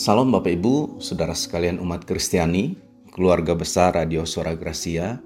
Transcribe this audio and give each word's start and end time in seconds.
Salam 0.00 0.32
Bapak 0.32 0.56
Ibu, 0.56 0.96
saudara 0.96 1.36
sekalian 1.36 1.76
umat 1.76 2.08
Kristiani, 2.08 2.72
keluarga 3.12 3.52
besar 3.52 3.92
Radio 4.00 4.24
Suara 4.24 4.56
Gracia. 4.56 5.20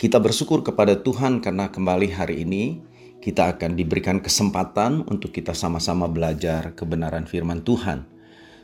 Kita 0.00 0.16
bersyukur 0.16 0.64
kepada 0.64 0.96
Tuhan 0.96 1.44
karena 1.44 1.68
kembali 1.68 2.16
hari 2.16 2.40
ini 2.40 2.80
kita 3.20 3.52
akan 3.52 3.76
diberikan 3.76 4.16
kesempatan 4.24 5.04
untuk 5.12 5.28
kita 5.36 5.52
sama-sama 5.52 6.08
belajar 6.08 6.72
kebenaran 6.72 7.28
firman 7.28 7.60
Tuhan. 7.60 8.08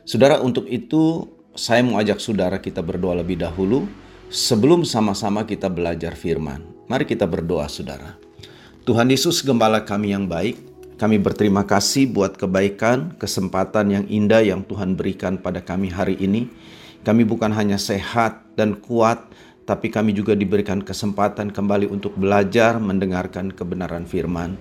Saudara, 0.01 0.41
untuk 0.41 0.65
itu 0.65 1.29
saya 1.53 1.85
mau 1.85 2.01
ajak 2.01 2.17
saudara 2.17 2.57
kita 2.57 2.81
berdoa 2.81 3.21
lebih 3.21 3.37
dahulu 3.37 3.85
sebelum 4.33 4.81
sama-sama 4.81 5.45
kita 5.45 5.69
belajar 5.69 6.17
firman. 6.17 6.65
Mari 6.89 7.05
kita 7.05 7.29
berdoa, 7.29 7.69
saudara. 7.69 8.17
Tuhan 8.81 9.13
Yesus, 9.13 9.45
gembala 9.45 9.85
kami 9.85 10.09
yang 10.09 10.25
baik, 10.25 10.57
kami 10.95 11.19
berterima 11.19 11.67
kasih 11.67 12.07
buat 12.07 12.39
kebaikan, 12.39 13.19
kesempatan 13.19 13.91
yang 13.91 14.05
indah 14.07 14.39
yang 14.39 14.63
Tuhan 14.63 14.95
berikan 14.95 15.35
pada 15.35 15.59
kami 15.59 15.91
hari 15.91 16.15
ini. 16.23 16.47
Kami 17.03 17.27
bukan 17.27 17.51
hanya 17.51 17.75
sehat 17.75 18.47
dan 18.55 18.79
kuat, 18.79 19.27
tapi 19.67 19.91
kami 19.91 20.15
juga 20.15 20.39
diberikan 20.39 20.79
kesempatan 20.79 21.51
kembali 21.51 21.91
untuk 21.91 22.15
belajar 22.15 22.79
mendengarkan 22.79 23.51
kebenaran 23.51 24.07
firman. 24.07 24.55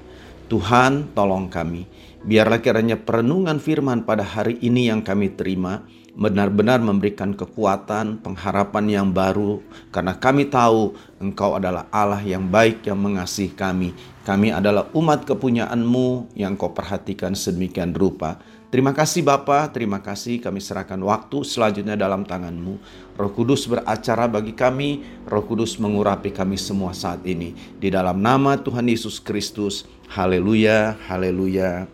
Tuhan, 0.51 1.15
tolong 1.15 1.47
kami. 1.47 1.87
Biarlah 2.27 2.59
kiranya 2.59 2.99
perenungan 2.99 3.63
firman 3.63 4.03
pada 4.03 4.27
hari 4.27 4.59
ini 4.59 4.91
yang 4.91 5.07
kami 5.07 5.39
terima 5.39 5.87
benar-benar 6.15 6.79
memberikan 6.79 7.35
kekuatan, 7.35 8.23
pengharapan 8.23 8.87
yang 8.87 9.09
baru, 9.11 9.59
karena 9.91 10.15
kami 10.15 10.47
tahu 10.47 10.95
Engkau 11.19 11.59
adalah 11.59 11.91
Allah 11.91 12.23
yang 12.23 12.47
baik 12.47 12.87
yang 12.87 12.99
mengasihi 13.03 13.51
kami. 13.51 13.93
Kami 14.23 14.55
adalah 14.55 14.89
umat 14.97 15.27
kepunyaanmu 15.29 16.33
yang 16.39 16.57
kau 16.57 16.73
perhatikan 16.73 17.37
sedemikian 17.37 17.93
rupa. 17.93 18.41
Terima 18.75 18.91
kasih 18.91 19.23
Bapa, 19.23 19.71
terima 19.71 20.03
kasih 20.03 20.43
kami 20.43 20.59
serahkan 20.59 20.99
waktu 20.99 21.47
selanjutnya 21.47 21.95
dalam 21.95 22.27
tanganmu. 22.27 22.75
Roh 23.15 23.31
Kudus 23.31 23.71
beracara 23.71 24.27
bagi 24.27 24.51
kami, 24.51 25.07
Roh 25.31 25.47
Kudus 25.47 25.79
mengurapi 25.79 26.35
kami 26.35 26.59
semua 26.59 26.91
saat 26.91 27.23
ini. 27.23 27.55
Di 27.79 27.93
dalam 27.95 28.19
nama 28.19 28.59
Tuhan 28.59 28.91
Yesus 28.91 29.23
Kristus, 29.23 29.87
haleluya, 30.11 30.99
haleluya, 31.07 31.87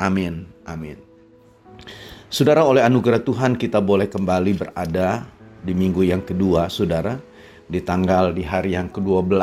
amin, 0.00 0.48
amin. 0.64 1.11
Saudara, 2.32 2.64
oleh 2.64 2.80
anugerah 2.80 3.20
Tuhan 3.20 3.60
kita 3.60 3.84
boleh 3.84 4.08
kembali 4.08 4.56
berada 4.56 5.28
di 5.60 5.76
minggu 5.76 6.00
yang 6.00 6.24
kedua, 6.24 6.64
saudara, 6.72 7.20
di 7.68 7.84
tanggal 7.84 8.32
di 8.32 8.40
hari 8.40 8.72
yang 8.72 8.88
ke-12 8.88 9.36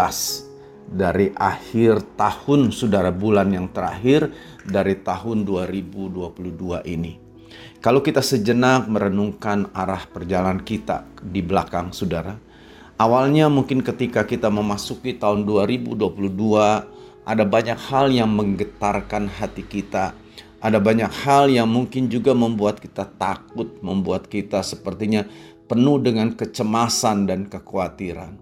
dari 0.90 1.30
akhir 1.38 2.18
tahun, 2.18 2.74
saudara, 2.74 3.14
bulan 3.14 3.54
yang 3.54 3.70
terakhir 3.70 4.34
dari 4.66 4.98
tahun 5.06 5.46
2022 5.46 6.82
ini. 6.90 7.22
Kalau 7.78 8.02
kita 8.02 8.26
sejenak 8.26 8.90
merenungkan 8.90 9.70
arah 9.70 10.10
perjalanan 10.10 10.58
kita 10.66 11.06
di 11.22 11.46
belakang, 11.46 11.94
saudara, 11.94 12.42
awalnya 12.98 13.54
mungkin 13.54 13.86
ketika 13.86 14.26
kita 14.26 14.50
memasuki 14.50 15.14
tahun 15.14 15.46
2022, 15.46 15.94
ada 17.22 17.44
banyak 17.46 17.78
hal 17.86 18.10
yang 18.10 18.34
menggetarkan 18.34 19.30
hati 19.30 19.62
kita, 19.62 20.18
ada 20.60 20.80
banyak 20.80 21.08
hal 21.24 21.48
yang 21.48 21.72
mungkin 21.72 22.12
juga 22.12 22.36
membuat 22.36 22.84
kita 22.84 23.08
takut, 23.16 23.80
membuat 23.80 24.28
kita 24.28 24.60
sepertinya 24.60 25.24
penuh 25.72 26.04
dengan 26.04 26.36
kecemasan 26.36 27.32
dan 27.32 27.48
kekhawatiran. 27.48 28.36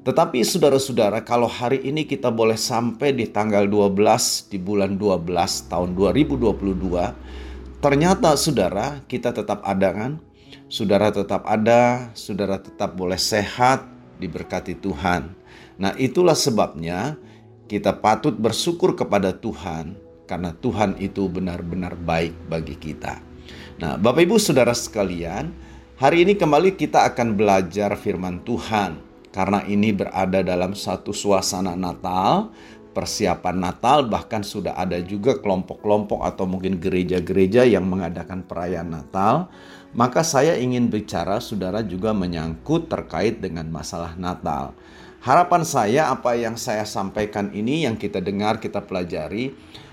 Tetapi 0.00 0.42
saudara-saudara, 0.42 1.22
kalau 1.22 1.46
hari 1.46 1.84
ini 1.86 2.08
kita 2.08 2.32
boleh 2.32 2.56
sampai 2.56 3.14
di 3.14 3.28
tanggal 3.30 3.68
12 3.68 4.50
di 4.50 4.58
bulan 4.58 4.96
12 4.98 5.70
tahun 5.70 5.94
2022, 5.94 7.78
ternyata 7.78 8.34
saudara 8.34 9.04
kita 9.06 9.30
tetap 9.30 9.62
ada 9.62 9.92
kan? 9.94 10.12
Saudara 10.66 11.14
tetap 11.14 11.46
ada, 11.46 12.10
saudara 12.16 12.58
tetap 12.58 12.96
boleh 12.96 13.20
sehat, 13.20 13.86
diberkati 14.18 14.74
Tuhan. 14.80 15.36
Nah, 15.78 15.92
itulah 16.00 16.34
sebabnya 16.34 17.14
kita 17.70 17.94
patut 18.02 18.34
bersyukur 18.34 18.98
kepada 18.98 19.36
Tuhan 19.36 20.09
karena 20.30 20.54
Tuhan 20.54 20.94
itu 21.02 21.26
benar-benar 21.26 21.98
baik 21.98 22.46
bagi 22.46 22.78
kita. 22.78 23.18
Nah, 23.82 23.98
Bapak 23.98 24.22
Ibu 24.22 24.38
Saudara 24.38 24.70
sekalian, 24.70 25.50
hari 25.98 26.22
ini 26.22 26.38
kembali 26.38 26.78
kita 26.78 27.02
akan 27.10 27.34
belajar 27.34 27.98
firman 27.98 28.46
Tuhan 28.46 29.02
karena 29.34 29.66
ini 29.66 29.90
berada 29.90 30.38
dalam 30.46 30.78
satu 30.78 31.10
suasana 31.10 31.74
Natal, 31.74 32.54
persiapan 32.94 33.58
Natal 33.58 34.06
bahkan 34.06 34.46
sudah 34.46 34.78
ada 34.78 35.02
juga 35.02 35.38
kelompok-kelompok 35.42 36.22
atau 36.22 36.46
mungkin 36.46 36.78
gereja-gereja 36.78 37.66
yang 37.66 37.90
mengadakan 37.90 38.46
perayaan 38.46 38.90
Natal. 38.90 39.50
Maka 39.90 40.22
saya 40.22 40.54
ingin 40.54 40.86
bicara 40.86 41.42
saudara 41.42 41.82
juga 41.82 42.14
menyangkut 42.14 42.86
terkait 42.86 43.42
dengan 43.42 43.66
masalah 43.66 44.14
Natal. 44.14 44.78
Harapan 45.18 45.66
saya 45.66 46.14
apa 46.14 46.38
yang 46.38 46.54
saya 46.54 46.86
sampaikan 46.86 47.50
ini 47.50 47.84
yang 47.84 47.98
kita 47.98 48.22
dengar, 48.22 48.62
kita 48.62 48.86
pelajari 48.86 49.50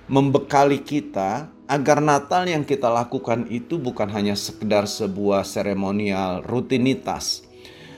membekali 0.08 0.80
kita 0.80 1.52
agar 1.68 2.00
Natal 2.00 2.48
yang 2.48 2.64
kita 2.64 2.88
lakukan 2.88 3.44
itu 3.52 3.76
bukan 3.76 4.08
hanya 4.08 4.40
sekedar 4.40 4.88
sebuah 4.88 5.44
seremonial 5.44 6.48
rutinitas. 6.48 7.44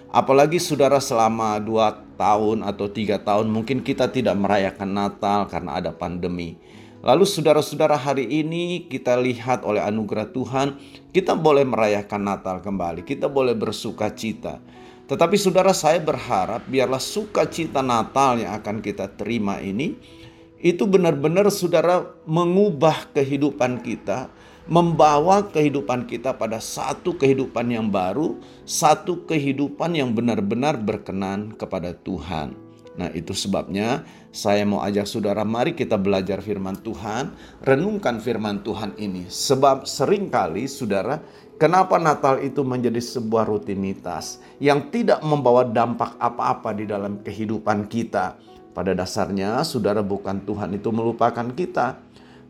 Apalagi 0.09 0.57
saudara 0.57 0.97
selama 0.97 1.61
dua 1.61 2.01
tahun 2.17 2.65
atau 2.65 2.89
tiga 2.89 3.21
tahun 3.21 3.53
mungkin 3.53 3.85
kita 3.85 4.09
tidak 4.09 4.33
merayakan 4.41 4.89
Natal 4.89 5.45
karena 5.45 5.77
ada 5.77 5.93
pandemi. 5.93 6.57
Lalu 6.99 7.23
saudara-saudara 7.23 7.95
hari 7.95 8.27
ini 8.27 8.89
kita 8.89 9.15
lihat 9.21 9.63
oleh 9.63 9.79
anugerah 9.79 10.33
Tuhan 10.33 10.81
kita 11.13 11.37
boleh 11.37 11.63
merayakan 11.63 12.25
Natal 12.25 12.57
kembali. 12.65 13.05
Kita 13.05 13.29
boleh 13.29 13.53
bersuka 13.53 14.09
cita. 14.11 14.57
Tetapi 15.05 15.37
saudara 15.37 15.77
saya 15.77 16.01
berharap 16.01 16.65
biarlah 16.65 16.99
sukacita 16.99 17.85
Natal 17.85 18.41
yang 18.41 18.57
akan 18.57 18.81
kita 18.81 19.13
terima 19.13 19.61
ini 19.61 20.18
itu 20.59 20.83
benar-benar 20.83 21.47
saudara 21.47 22.03
mengubah 22.27 23.07
kehidupan 23.15 23.79
kita, 23.79 24.27
membawa 24.67 25.47
kehidupan 25.47 26.03
kita 26.05 26.35
pada 26.35 26.59
satu 26.59 27.15
kehidupan 27.15 27.71
yang 27.71 27.87
baru, 27.87 28.35
satu 28.67 29.23
kehidupan 29.23 29.95
yang 29.95 30.11
benar-benar 30.11 30.75
berkenan 30.75 31.55
kepada 31.55 31.95
Tuhan. 31.95 32.53
Nah, 32.99 33.07
itu 33.15 33.31
sebabnya 33.31 34.03
saya 34.35 34.67
mau 34.67 34.83
ajak 34.83 35.07
saudara, 35.07 35.47
mari 35.47 35.71
kita 35.71 35.95
belajar 35.95 36.43
firman 36.43 36.75
Tuhan, 36.83 37.31
renungkan 37.63 38.19
firman 38.19 38.59
Tuhan 38.59 38.99
ini. 38.99 39.31
Sebab 39.31 39.87
sering 39.87 40.27
kali 40.27 40.67
saudara, 40.67 41.23
kenapa 41.55 41.95
Natal 41.95 42.43
itu 42.43 42.59
menjadi 42.67 42.99
sebuah 42.99 43.47
rutinitas 43.47 44.43
yang 44.59 44.91
tidak 44.91 45.23
membawa 45.23 45.63
dampak 45.63 46.19
apa-apa 46.19 46.75
di 46.75 46.91
dalam 46.91 47.23
kehidupan 47.23 47.87
kita 47.87 48.48
pada 48.79 48.95
dasarnya, 48.95 49.59
saudara 49.67 49.99
bukan 49.99 50.39
Tuhan 50.47 50.71
itu 50.71 50.87
melupakan 50.95 51.43
kita. 51.51 51.99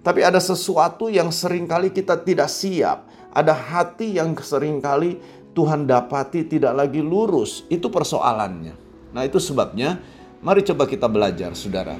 Tapi 0.05 0.21
ada 0.21 0.37
sesuatu 0.37 1.09
yang 1.09 1.33
sering 1.33 1.65
kali 1.65 1.89
kita 1.89 2.21
tidak 2.21 2.53
siap. 2.53 3.09
Ada 3.33 3.49
hati 3.49 4.13
yang 4.21 4.37
sering 4.37 4.77
kali 4.77 5.17
Tuhan 5.57 5.89
dapati 5.89 6.45
tidak 6.45 6.77
lagi 6.85 7.01
lurus. 7.01 7.65
Itu 7.65 7.89
persoalannya. 7.89 8.77
Nah 9.09 9.25
itu 9.25 9.41
sebabnya, 9.41 9.97
mari 10.45 10.61
coba 10.61 10.85
kita 10.85 11.09
belajar 11.09 11.57
saudara. 11.57 11.97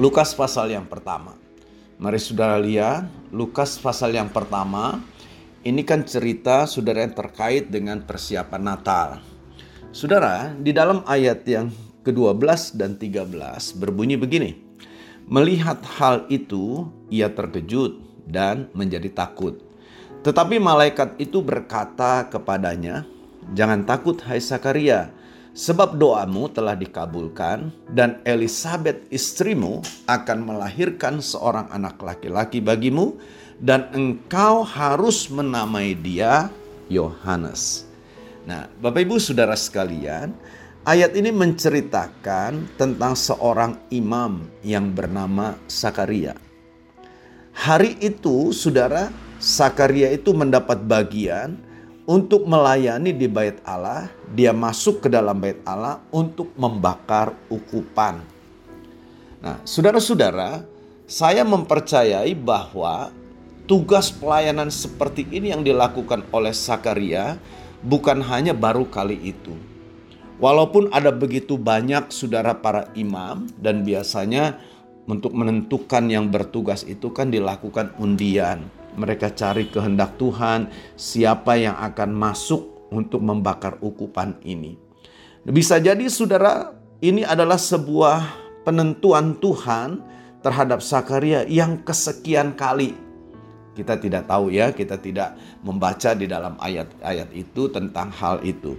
Lukas 0.00 0.32
pasal 0.32 0.72
yang 0.72 0.88
pertama. 0.88 1.36
Mari 2.00 2.16
saudara 2.16 2.56
lihat, 2.56 3.12
Lukas 3.28 3.76
pasal 3.76 4.16
yang 4.16 4.32
pertama. 4.32 5.04
Ini 5.68 5.84
kan 5.84 6.00
cerita 6.08 6.64
saudara 6.64 7.04
yang 7.04 7.12
terkait 7.12 7.68
dengan 7.68 8.00
persiapan 8.00 8.62
Natal. 8.64 9.20
Saudara, 9.92 10.56
di 10.56 10.72
dalam 10.72 11.04
ayat 11.04 11.44
yang 11.44 11.68
ke-12 12.08 12.80
dan 12.80 12.96
13 12.96 13.76
berbunyi 13.76 14.16
begini. 14.16 14.56
Melihat 15.28 15.84
hal 16.00 16.24
itu, 16.32 16.88
ia 17.12 17.28
terkejut 17.28 18.00
dan 18.24 18.72
menjadi 18.72 19.12
takut. 19.12 19.60
Tetapi 20.24 20.56
malaikat 20.56 21.20
itu 21.20 21.44
berkata 21.44 22.24
kepadanya, 22.32 23.04
"Jangan 23.52 23.84
takut, 23.84 24.16
hai 24.24 24.40
Sakaria, 24.40 25.12
sebab 25.52 26.00
doamu 26.00 26.48
telah 26.48 26.72
dikabulkan, 26.72 27.68
dan 27.92 28.24
Elisabeth 28.24 29.04
istrimu 29.12 29.84
akan 30.08 30.48
melahirkan 30.48 31.20
seorang 31.20 31.68
anak 31.68 32.00
laki-laki 32.00 32.64
bagimu, 32.64 33.20
dan 33.60 33.92
engkau 33.92 34.64
harus 34.64 35.28
menamai 35.28 35.92
dia 35.92 36.48
Yohanes." 36.88 37.84
Nah, 38.48 38.64
Bapak 38.80 39.04
Ibu 39.04 39.20
Saudara 39.20 39.52
sekalian, 39.52 40.32
Ayat 40.88 41.12
ini 41.20 41.28
menceritakan 41.28 42.80
tentang 42.80 43.12
seorang 43.12 43.76
imam 43.92 44.48
yang 44.64 44.88
bernama 44.88 45.52
Sakaria. 45.68 46.32
Hari 47.52 48.00
itu, 48.00 48.56
saudara, 48.56 49.12
Sakaria 49.36 50.08
itu 50.08 50.32
mendapat 50.32 50.80
bagian 50.88 51.60
untuk 52.08 52.48
melayani 52.48 53.12
di 53.12 53.28
bait 53.28 53.60
Allah. 53.68 54.08
Dia 54.32 54.56
masuk 54.56 55.04
ke 55.04 55.12
dalam 55.12 55.36
bait 55.36 55.60
Allah 55.68 56.00
untuk 56.08 56.56
membakar 56.56 57.36
ukupan. 57.52 58.24
Nah, 59.44 59.60
saudara-saudara, 59.68 60.64
saya 61.04 61.44
mempercayai 61.44 62.32
bahwa 62.32 63.12
tugas 63.68 64.08
pelayanan 64.08 64.72
seperti 64.72 65.28
ini 65.28 65.52
yang 65.52 65.60
dilakukan 65.60 66.24
oleh 66.32 66.56
Sakaria 66.56 67.36
bukan 67.84 68.24
hanya 68.24 68.56
baru 68.56 68.88
kali 68.88 69.36
itu. 69.36 69.52
Walaupun 70.38 70.94
ada 70.94 71.10
begitu 71.10 71.58
banyak 71.58 72.14
saudara 72.14 72.54
para 72.54 72.86
imam 72.94 73.50
dan 73.58 73.82
biasanya 73.82 74.62
untuk 75.10 75.34
menentukan 75.34 76.06
yang 76.06 76.30
bertugas 76.30 76.86
itu 76.86 77.10
kan 77.10 77.34
dilakukan 77.34 77.90
undian. 77.98 78.70
Mereka 78.94 79.34
cari 79.34 79.66
kehendak 79.66 80.14
Tuhan, 80.14 80.70
siapa 80.94 81.58
yang 81.58 81.74
akan 81.74 82.14
masuk 82.14 82.86
untuk 82.94 83.18
membakar 83.18 83.82
ukupan 83.82 84.38
ini. 84.46 84.78
Bisa 85.42 85.82
jadi 85.82 86.06
saudara, 86.06 86.70
ini 87.02 87.26
adalah 87.26 87.58
sebuah 87.58 88.22
penentuan 88.62 89.38
Tuhan 89.42 90.02
terhadap 90.44 90.84
Sakaria 90.84 91.42
yang 91.50 91.82
kesekian 91.82 92.54
kali. 92.54 92.94
Kita 93.74 93.98
tidak 93.98 94.26
tahu 94.26 94.54
ya, 94.54 94.74
kita 94.74 94.98
tidak 94.98 95.34
membaca 95.62 96.14
di 96.14 96.26
dalam 96.26 96.58
ayat-ayat 96.58 97.30
itu 97.34 97.70
tentang 97.70 98.10
hal 98.10 98.42
itu. 98.42 98.74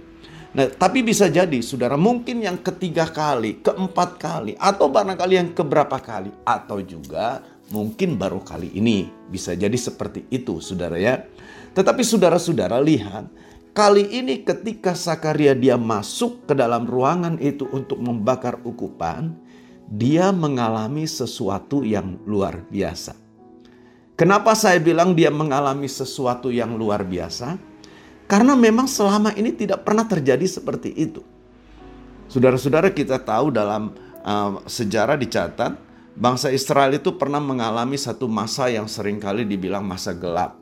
Nah, 0.50 0.66
tapi 0.66 1.06
bisa 1.06 1.30
jadi 1.30 1.62
saudara 1.62 1.94
mungkin 1.94 2.42
yang 2.42 2.58
ketiga 2.58 3.06
kali, 3.06 3.62
keempat 3.62 4.18
kali, 4.18 4.52
atau 4.58 4.90
barangkali 4.90 5.34
yang 5.38 5.50
keberapa 5.54 5.94
kali, 6.02 6.34
atau 6.42 6.82
juga 6.82 7.38
mungkin 7.70 8.18
baru 8.18 8.42
kali 8.42 8.74
ini. 8.74 9.06
Bisa 9.30 9.54
jadi 9.54 9.78
seperti 9.78 10.26
itu 10.26 10.58
saudara 10.58 10.98
ya. 10.98 11.22
Tetapi 11.70 12.02
saudara-saudara 12.02 12.82
lihat, 12.82 13.30
kali 13.70 14.10
ini 14.10 14.42
ketika 14.42 14.98
Sakaria 14.98 15.54
dia 15.54 15.78
masuk 15.78 16.50
ke 16.50 16.54
dalam 16.58 16.82
ruangan 16.82 17.38
itu 17.38 17.70
untuk 17.70 18.02
membakar 18.02 18.58
ukupan, 18.66 19.38
dia 19.86 20.34
mengalami 20.34 21.06
sesuatu 21.06 21.86
yang 21.86 22.18
luar 22.26 22.66
biasa. 22.66 23.14
Kenapa 24.18 24.58
saya 24.58 24.82
bilang 24.82 25.14
dia 25.14 25.30
mengalami 25.30 25.86
sesuatu 25.86 26.50
yang 26.50 26.74
luar 26.74 27.06
biasa? 27.06 27.69
Karena 28.30 28.54
memang 28.54 28.86
selama 28.86 29.34
ini 29.34 29.50
tidak 29.50 29.82
pernah 29.82 30.06
terjadi 30.06 30.46
seperti 30.46 30.94
itu. 30.94 31.18
Saudara-saudara 32.30 32.94
kita 32.94 33.18
tahu 33.18 33.50
dalam 33.50 33.90
uh, 34.22 34.62
sejarah 34.70 35.18
dicatat 35.18 35.74
bangsa 36.14 36.54
Israel 36.54 36.94
itu 36.94 37.10
pernah 37.18 37.42
mengalami 37.42 37.98
satu 37.98 38.30
masa 38.30 38.70
yang 38.70 38.86
sering 38.86 39.18
kali 39.18 39.42
dibilang 39.42 39.82
masa 39.82 40.14
gelap. 40.14 40.54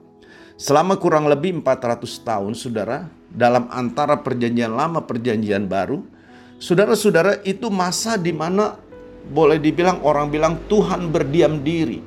Selama 0.56 0.96
kurang 0.96 1.28
lebih 1.28 1.60
400 1.60 2.08
tahun 2.24 2.56
saudara 2.56 3.04
dalam 3.28 3.68
antara 3.68 4.16
perjanjian 4.16 4.72
lama 4.72 5.04
perjanjian 5.04 5.68
baru 5.68 6.00
saudara-saudara 6.56 7.44
itu 7.44 7.68
masa 7.68 8.16
di 8.16 8.32
mana 8.32 8.80
boleh 9.28 9.60
dibilang 9.60 10.00
orang 10.08 10.32
bilang 10.32 10.56
Tuhan 10.72 11.12
berdiam 11.12 11.60
diri. 11.60 12.00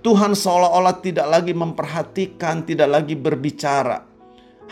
Tuhan 0.00 0.32
seolah-olah 0.34 0.98
tidak 0.98 1.28
lagi 1.28 1.52
memperhatikan, 1.54 2.64
tidak 2.66 2.88
lagi 2.88 3.14
berbicara. 3.14 4.11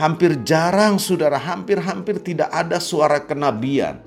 Hampir 0.01 0.41
jarang 0.49 0.97
saudara, 0.97 1.37
hampir-hampir 1.37 2.25
tidak 2.25 2.49
ada 2.49 2.81
suara 2.81 3.21
kenabian. 3.21 4.01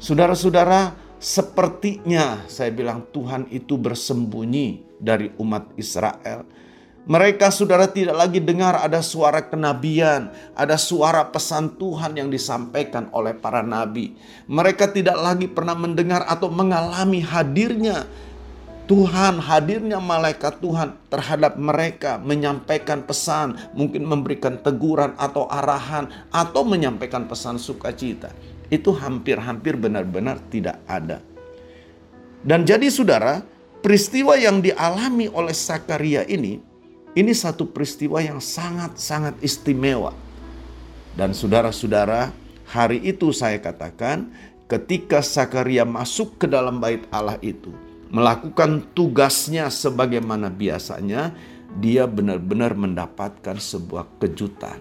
Saudara-saudara, 0.00 0.96
sepertinya 1.20 2.48
saya 2.48 2.72
bilang 2.72 3.04
Tuhan 3.12 3.44
itu 3.52 3.76
bersembunyi 3.76 4.96
dari 4.96 5.28
umat 5.36 5.68
Israel. 5.76 6.48
Mereka 7.06 7.54
saudara 7.54 7.86
tidak 7.86 8.18
lagi 8.18 8.40
dengar 8.42 8.82
ada 8.82 8.98
suara 8.98 9.44
kenabian, 9.44 10.32
ada 10.58 10.74
suara 10.74 11.28
pesan 11.28 11.78
Tuhan 11.78 12.18
yang 12.18 12.32
disampaikan 12.32 13.12
oleh 13.12 13.30
para 13.36 13.62
nabi. 13.62 14.18
Mereka 14.50 14.90
tidak 14.96 15.14
lagi 15.14 15.46
pernah 15.46 15.78
mendengar 15.78 16.26
atau 16.26 16.50
mengalami 16.50 17.22
hadirnya 17.22 18.10
Tuhan, 18.86 19.42
hadirnya 19.42 19.98
malaikat 19.98 20.62
Tuhan 20.62 20.94
terhadap 21.10 21.58
mereka 21.58 22.22
menyampaikan 22.22 23.02
pesan, 23.02 23.58
mungkin 23.74 24.06
memberikan 24.06 24.62
teguran 24.62 25.10
atau 25.18 25.50
arahan 25.50 26.06
atau 26.30 26.62
menyampaikan 26.62 27.26
pesan 27.26 27.58
sukacita. 27.58 28.30
Itu 28.70 28.94
hampir-hampir 28.94 29.74
benar-benar 29.74 30.38
tidak 30.54 30.78
ada. 30.86 31.18
Dan 32.46 32.62
jadi 32.62 32.86
saudara, 32.86 33.42
peristiwa 33.82 34.38
yang 34.38 34.62
dialami 34.62 35.26
oleh 35.34 35.54
Sakaria 35.54 36.22
ini, 36.30 36.62
ini 37.18 37.32
satu 37.34 37.66
peristiwa 37.66 38.22
yang 38.22 38.38
sangat-sangat 38.38 39.34
istimewa. 39.42 40.14
Dan 41.18 41.34
saudara-saudara, 41.34 42.30
hari 42.70 43.02
itu 43.02 43.34
saya 43.34 43.58
katakan 43.58 44.30
ketika 44.70 45.26
Sakaria 45.26 45.82
masuk 45.82 46.38
ke 46.38 46.46
dalam 46.46 46.78
bait 46.78 47.02
Allah 47.10 47.34
itu, 47.42 47.74
melakukan 48.10 48.94
tugasnya 48.94 49.70
sebagaimana 49.72 50.50
biasanya, 50.50 51.34
dia 51.76 52.08
benar-benar 52.08 52.72
mendapatkan 52.78 53.58
sebuah 53.58 54.22
kejutan. 54.22 54.80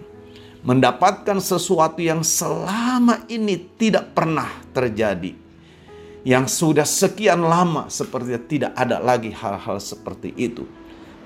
Mendapatkan 0.66 1.38
sesuatu 1.38 2.02
yang 2.02 2.26
selama 2.26 3.22
ini 3.30 3.70
tidak 3.78 4.18
pernah 4.18 4.50
terjadi. 4.74 5.38
Yang 6.26 6.58
sudah 6.58 6.88
sekian 6.90 7.46
lama 7.46 7.86
sepertinya 7.86 8.42
tidak 8.50 8.72
ada 8.74 8.98
lagi 8.98 9.30
hal-hal 9.30 9.78
seperti 9.78 10.34
itu. 10.34 10.66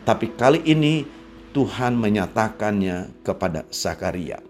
Tapi 0.03 0.35
kali 0.35 0.59
ini 0.67 1.07
Tuhan 1.55 1.95
menyatakannya 1.95 3.23
kepada 3.23 3.63
Sakaria. 3.71 4.43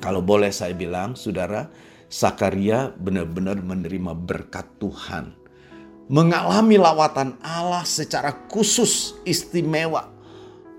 Kalau 0.00 0.24
boleh 0.24 0.48
saya 0.48 0.72
bilang, 0.72 1.12
saudara, 1.12 1.68
Sakaria 2.08 2.96
benar-benar 2.96 3.60
menerima 3.60 4.16
berkat 4.16 4.64
Tuhan 4.80 5.41
mengalami 6.10 6.78
lawatan 6.78 7.36
Allah 7.42 7.86
secara 7.86 8.34
khusus 8.50 9.14
istimewa. 9.22 10.10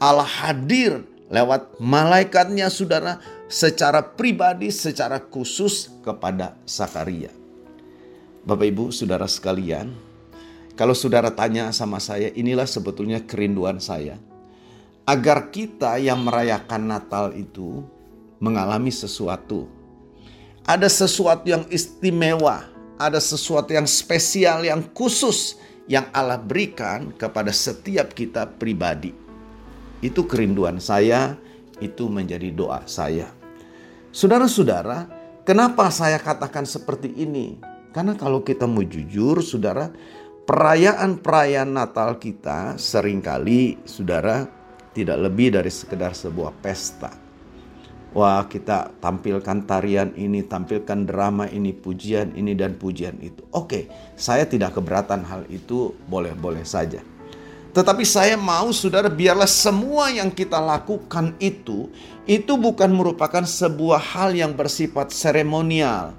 Allah 0.02 0.28
hadir 0.28 1.06
lewat 1.32 1.80
malaikatnya 1.80 2.68
saudara 2.68 3.24
secara 3.48 4.04
pribadi, 4.04 4.74
secara 4.74 5.22
khusus 5.22 5.94
kepada 6.02 6.58
Sakaria. 6.68 7.32
Bapak 8.44 8.68
Ibu, 8.68 8.92
saudara 8.92 9.24
sekalian, 9.30 9.96
kalau 10.74 10.98
saudara 10.98 11.32
tanya 11.32 11.70
sama 11.72 12.02
saya, 12.02 12.34
inilah 12.34 12.66
sebetulnya 12.66 13.22
kerinduan 13.24 13.78
saya. 13.78 14.18
Agar 15.06 15.54
kita 15.54 16.00
yang 16.00 16.24
merayakan 16.26 16.90
Natal 16.90 17.32
itu 17.36 17.84
mengalami 18.42 18.90
sesuatu. 18.90 19.70
Ada 20.64 20.88
sesuatu 20.88 21.44
yang 21.48 21.64
istimewa 21.68 22.73
ada 23.04 23.20
sesuatu 23.20 23.76
yang 23.76 23.84
spesial, 23.84 24.64
yang 24.64 24.80
khusus 24.96 25.60
yang 25.92 26.08
Allah 26.16 26.40
berikan 26.40 27.12
kepada 27.20 27.52
setiap 27.52 28.16
kita 28.16 28.48
pribadi. 28.48 29.12
Itu 30.00 30.24
kerinduan 30.24 30.80
saya, 30.80 31.36
itu 31.84 32.08
menjadi 32.08 32.48
doa 32.56 32.88
saya. 32.88 33.28
Saudara-saudara, 34.16 35.12
kenapa 35.44 35.92
saya 35.92 36.20
katakan 36.20 36.64
seperti 36.64 37.12
ini? 37.12 37.60
Karena 37.92 38.16
kalau 38.16 38.40
kita 38.42 38.64
mau 38.64 38.84
jujur, 38.84 39.44
saudara, 39.44 39.92
perayaan-perayaan 40.48 41.72
Natal 41.72 42.16
kita 42.20 42.80
sering 42.80 43.20
kali, 43.20 43.80
saudara, 43.84 44.48
tidak 44.96 45.18
lebih 45.20 45.56
dari 45.60 45.72
sekedar 45.72 46.16
sebuah 46.16 46.54
pesta 46.64 47.23
Wah, 48.14 48.46
kita 48.46 48.94
tampilkan 49.02 49.66
tarian 49.66 50.14
ini, 50.14 50.46
tampilkan 50.46 51.10
drama 51.10 51.50
ini, 51.50 51.74
pujian 51.74 52.38
ini, 52.38 52.54
dan 52.54 52.78
pujian 52.78 53.18
itu. 53.18 53.42
Oke, 53.50 53.90
saya 54.14 54.46
tidak 54.46 54.78
keberatan 54.78 55.26
hal 55.26 55.50
itu, 55.50 55.98
boleh-boleh 56.06 56.62
saja. 56.62 57.02
Tetapi 57.74 58.06
saya 58.06 58.38
mau, 58.38 58.70
saudara, 58.70 59.10
biarlah 59.10 59.50
semua 59.50 60.14
yang 60.14 60.30
kita 60.30 60.62
lakukan 60.62 61.34
itu, 61.42 61.90
itu 62.30 62.54
bukan 62.54 62.94
merupakan 62.94 63.42
sebuah 63.42 63.98
hal 64.14 64.38
yang 64.38 64.54
bersifat 64.54 65.10
seremonial. 65.10 66.14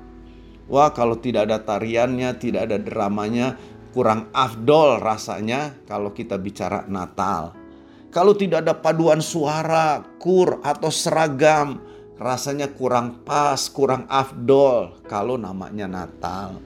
Wah, 0.66 0.90
kalau 0.90 1.14
tidak 1.14 1.46
ada 1.46 1.62
tariannya, 1.62 2.34
tidak 2.42 2.74
ada 2.74 2.78
dramanya, 2.82 3.54
kurang 3.94 4.34
afdol 4.34 4.98
rasanya 4.98 5.78
kalau 5.86 6.10
kita 6.10 6.34
bicara 6.42 6.90
Natal. 6.90 7.54
Kalau 8.14 8.30
tidak 8.38 8.62
ada 8.62 8.78
paduan 8.78 9.18
suara, 9.18 9.98
kur, 10.22 10.62
atau 10.62 10.86
seragam, 10.86 11.82
rasanya 12.14 12.70
kurang 12.70 13.26
pas, 13.26 13.66
kurang 13.66 14.06
afdol 14.06 15.02
kalau 15.10 15.34
namanya 15.34 15.90
Natal. 15.90 16.62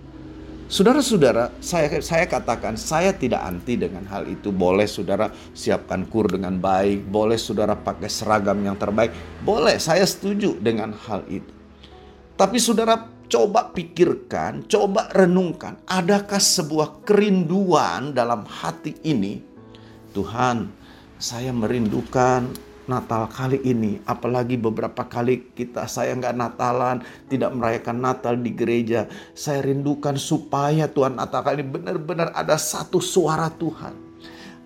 Saudara-saudara, 0.68 1.48
saya 1.64 1.88
saya 2.04 2.28
katakan 2.28 2.76
saya 2.76 3.16
tidak 3.16 3.40
anti 3.40 3.80
dengan 3.80 4.04
hal 4.12 4.28
itu. 4.28 4.52
Boleh 4.52 4.84
saudara 4.84 5.32
siapkan 5.56 6.04
kur 6.12 6.28
dengan 6.28 6.60
baik, 6.60 7.08
boleh 7.08 7.40
saudara 7.40 7.72
pakai 7.72 8.12
seragam 8.12 8.60
yang 8.60 8.76
terbaik, 8.76 9.08
boleh 9.40 9.80
saya 9.80 10.04
setuju 10.04 10.60
dengan 10.60 10.92
hal 10.92 11.24
itu. 11.32 11.48
Tapi 12.36 12.60
saudara 12.60 13.08
coba 13.32 13.72
pikirkan, 13.72 14.68
coba 14.68 15.08
renungkan, 15.16 15.80
adakah 15.88 16.36
sebuah 16.36 17.08
kerinduan 17.08 18.12
dalam 18.12 18.44
hati 18.44 19.00
ini? 19.08 19.40
Tuhan, 20.12 20.77
saya 21.18 21.50
merindukan 21.50 22.46
Natal 22.88 23.28
kali 23.28 23.60
ini, 23.68 24.00
apalagi 24.08 24.56
beberapa 24.56 25.04
kali 25.04 25.52
kita 25.52 25.84
saya 25.84 26.16
nggak 26.16 26.32
Natalan, 26.32 27.04
tidak 27.28 27.52
merayakan 27.52 28.00
Natal 28.00 28.40
di 28.40 28.48
gereja. 28.56 29.04
Saya 29.36 29.60
rindukan 29.60 30.16
supaya 30.16 30.88
Tuhan 30.88 31.20
Natal 31.20 31.44
kali 31.44 31.60
ini 31.60 31.68
benar-benar 31.68 32.32
ada 32.32 32.56
satu 32.56 32.96
suara 32.96 33.52
Tuhan. 33.52 34.08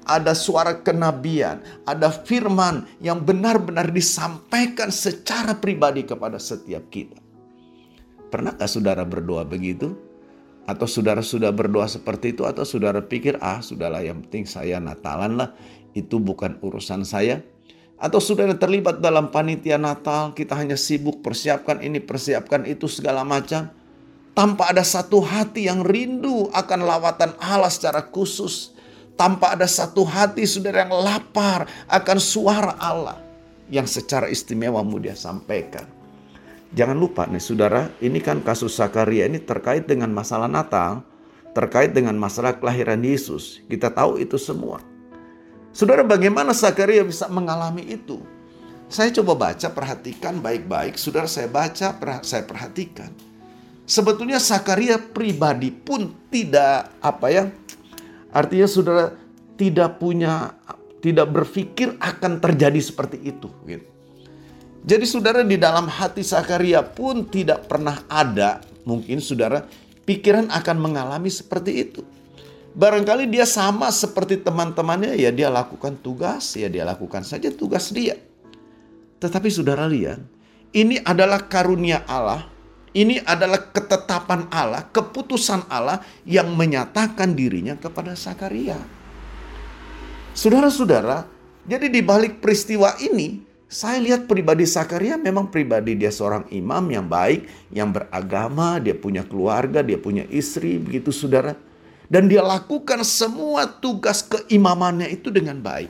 ada 0.02 0.35
suara 0.35 0.82
kenabian, 0.82 1.62
ada 1.87 2.11
firman 2.11 2.87
yang 2.99 3.23
benar-benar 3.23 3.90
disampaikan 3.94 4.90
secara 4.90 5.54
pribadi 5.54 6.02
kepada 6.02 6.42
setiap 6.42 6.90
kita. 6.90 7.18
Pernahkah 8.26 8.66
saudara 8.66 9.06
berdoa 9.06 9.47
begitu? 9.47 9.94
Atau 10.62 10.87
saudara 10.87 11.26
sudah 11.26 11.50
berdoa 11.50 11.90
seperti 11.90 12.38
itu 12.38 12.47
atau 12.47 12.62
saudara 12.62 13.02
pikir 13.02 13.35
ah 13.42 13.59
sudahlah 13.59 13.99
yang 13.99 14.23
penting 14.26 14.47
saya 14.47 14.78
Natalan 14.78 15.35
lah 15.35 15.50
itu 15.93 16.21
bukan 16.21 16.59
urusan 16.61 17.05
saya. 17.07 17.41
Atau 18.03 18.19
saudara 18.19 18.59
terlibat 18.59 18.99
dalam 18.99 19.31
panitia 19.31 19.79
Natal 19.79 20.35
kita 20.35 20.59
hanya 20.59 20.75
sibuk 20.75 21.23
persiapkan 21.23 21.79
ini 21.79 22.03
persiapkan 22.03 22.67
itu 22.67 22.91
segala 22.91 23.23
macam. 23.23 23.71
Tanpa 24.33 24.73
ada 24.73 24.83
satu 24.83 25.23
hati 25.23 25.71
yang 25.71 25.85
rindu 25.87 26.51
akan 26.51 26.83
lawatan 26.83 27.37
Allah 27.39 27.71
secara 27.71 28.03
khusus. 28.11 28.75
Tanpa 29.15 29.55
ada 29.55 29.69
satu 29.69 30.03
hati 30.03 30.49
saudara 30.49 30.89
yang 30.89 30.95
lapar 30.99 31.69
akan 31.87 32.19
suara 32.19 32.75
Allah. 32.81 33.21
Yang 33.71 34.03
secara 34.03 34.27
istimewa 34.27 34.83
mau 34.83 34.99
dia 34.99 35.15
sampaikan. 35.15 35.87
Jangan 36.73 36.97
lupa 36.97 37.29
nih 37.29 37.45
saudara, 37.45 37.93
ini 38.01 38.19
kan 38.25 38.41
kasus 38.41 38.73
Sakaria 38.73 39.29
ini 39.29 39.37
terkait 39.37 39.85
dengan 39.85 40.09
masalah 40.09 40.49
Natal, 40.49 41.05
terkait 41.53 41.93
dengan 41.93 42.17
masalah 42.17 42.57
kelahiran 42.57 43.05
Yesus. 43.05 43.61
Kita 43.69 43.93
tahu 43.93 44.17
itu 44.17 44.41
semua. 44.41 44.92
Saudara, 45.73 46.05
bagaimana 46.05 46.52
Sakaria 46.52 47.00
bisa 47.02 47.26
mengalami 47.33 47.97
itu? 47.97 48.21
Saya 48.93 49.09
coba 49.09 49.49
baca, 49.49 49.73
perhatikan 49.73 50.38
baik-baik. 50.45 51.00
Saudara, 51.00 51.25
saya 51.25 51.49
baca, 51.49 51.97
saya 52.21 52.45
perhatikan. 52.45 53.09
Sebetulnya 53.88 54.37
Sakaria 54.37 55.00
pribadi 55.00 55.73
pun 55.73 56.12
tidak 56.29 56.93
apa 57.00 57.26
ya? 57.33 57.45
Artinya 58.33 58.69
saudara 58.69 59.05
tidak 59.61 60.00
punya 60.00 60.57
tidak 61.05 61.29
berpikir 61.29 61.99
akan 62.00 62.41
terjadi 62.41 62.81
seperti 62.81 63.21
itu 63.21 63.52
gitu. 63.69 63.87
Jadi 64.83 65.05
saudara 65.07 65.45
di 65.47 65.61
dalam 65.61 65.87
hati 65.87 66.25
Sakaria 66.25 66.83
pun 66.83 67.29
tidak 67.29 67.69
pernah 67.71 68.02
ada 68.09 68.64
mungkin 68.83 69.23
saudara 69.23 69.62
pikiran 70.09 70.50
akan 70.50 70.76
mengalami 70.79 71.31
seperti 71.31 71.87
itu. 71.87 72.02
Barangkali 72.73 73.29
dia 73.29 73.45
sama 73.45 73.93
seperti 73.93 74.41
teman-temannya 74.41 75.12
ya 75.21 75.29
dia 75.29 75.52
lakukan 75.52 76.00
tugas 76.00 76.57
ya 76.57 76.73
dia 76.73 76.88
lakukan 76.88 77.21
saja 77.21 77.52
tugas 77.52 77.93
dia. 77.93 78.17
Tetapi 79.21 79.49
saudara 79.52 79.85
lihat 79.85 80.19
ini 80.73 80.97
adalah 81.05 81.47
karunia 81.52 82.00
Allah 82.09 82.52
ini 82.93 83.17
adalah 83.25 83.73
ketetapan 83.73 84.52
Allah, 84.52 84.85
keputusan 84.93 85.64
Allah 85.73 86.05
yang 86.29 86.52
menyatakan 86.52 87.33
dirinya 87.33 87.73
kepada 87.73 88.12
Sakaria. 88.12 88.76
Saudara-saudara, 90.37 91.25
jadi 91.64 91.88
di 91.88 92.05
balik 92.05 92.45
peristiwa 92.45 92.93
ini, 93.00 93.41
saya 93.64 93.97
lihat 93.97 94.29
pribadi 94.29 94.69
Sakaria 94.69 95.17
memang 95.17 95.49
pribadi 95.49 95.97
dia 95.97 96.12
seorang 96.12 96.45
imam 96.52 96.85
yang 96.93 97.09
baik, 97.09 97.49
yang 97.73 97.88
beragama, 97.97 98.76
dia 98.76 98.93
punya 98.93 99.25
keluarga, 99.25 99.81
dia 99.81 99.97
punya 99.97 100.29
istri, 100.29 100.76
begitu 100.76 101.09
saudara. 101.09 101.57
Dan 102.12 102.28
dia 102.28 102.45
lakukan 102.45 103.00
semua 103.09 103.64
tugas 103.64 104.21
keimamannya 104.21 105.09
itu 105.09 105.33
dengan 105.33 105.57
baik. 105.64 105.88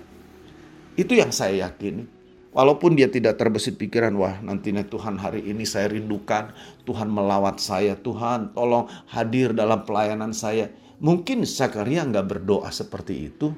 Itu 0.95 1.19
yang 1.19 1.35
saya 1.35 1.67
yakini. 1.67 2.07
Walaupun 2.55 2.95
dia 2.95 3.11
tidak 3.11 3.43
terbesit 3.43 3.75
pikiran, 3.75 4.15
wah 4.15 4.39
nantinya 4.39 4.87
Tuhan 4.87 5.19
hari 5.19 5.43
ini 5.51 5.67
saya 5.67 5.91
rindukan, 5.91 6.55
Tuhan 6.87 7.11
melawat 7.11 7.59
saya, 7.59 7.99
Tuhan 7.99 8.55
tolong 8.55 8.87
hadir 9.11 9.51
dalam 9.51 9.83
pelayanan 9.83 10.31
saya. 10.31 10.71
Mungkin 11.03 11.43
Sakaria 11.43 12.07
nggak 12.07 12.39
berdoa 12.39 12.71
seperti 12.71 13.33
itu, 13.33 13.51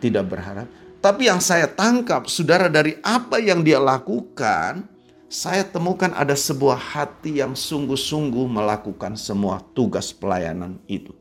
tidak 0.00 0.32
berharap. 0.32 0.64
Tapi 1.04 1.28
yang 1.28 1.44
saya 1.44 1.68
tangkap, 1.68 2.24
saudara 2.30 2.72
dari 2.72 2.96
apa 3.04 3.36
yang 3.36 3.60
dia 3.60 3.82
lakukan, 3.82 4.86
saya 5.28 5.60
temukan 5.60 6.14
ada 6.16 6.32
sebuah 6.32 6.78
hati 6.78 7.44
yang 7.44 7.52
sungguh-sungguh 7.52 8.48
melakukan 8.48 9.12
semua 9.18 9.60
tugas 9.76 10.14
pelayanan 10.14 10.80
itu. 10.88 11.12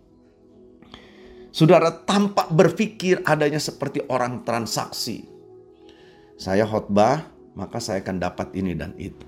Saudara 1.51 1.89
tampak 1.89 2.51
berpikir 2.53 3.23
adanya 3.23 3.57
seperti 3.57 4.03
orang 4.11 4.43
transaksi. 4.43 5.25
Saya 6.37 6.69
khotbah, 6.69 7.25
maka 7.57 7.81
saya 7.81 8.05
akan 8.05 8.17
dapat 8.21 8.53
ini 8.53 8.77
dan 8.77 8.93
itu. 8.99 9.25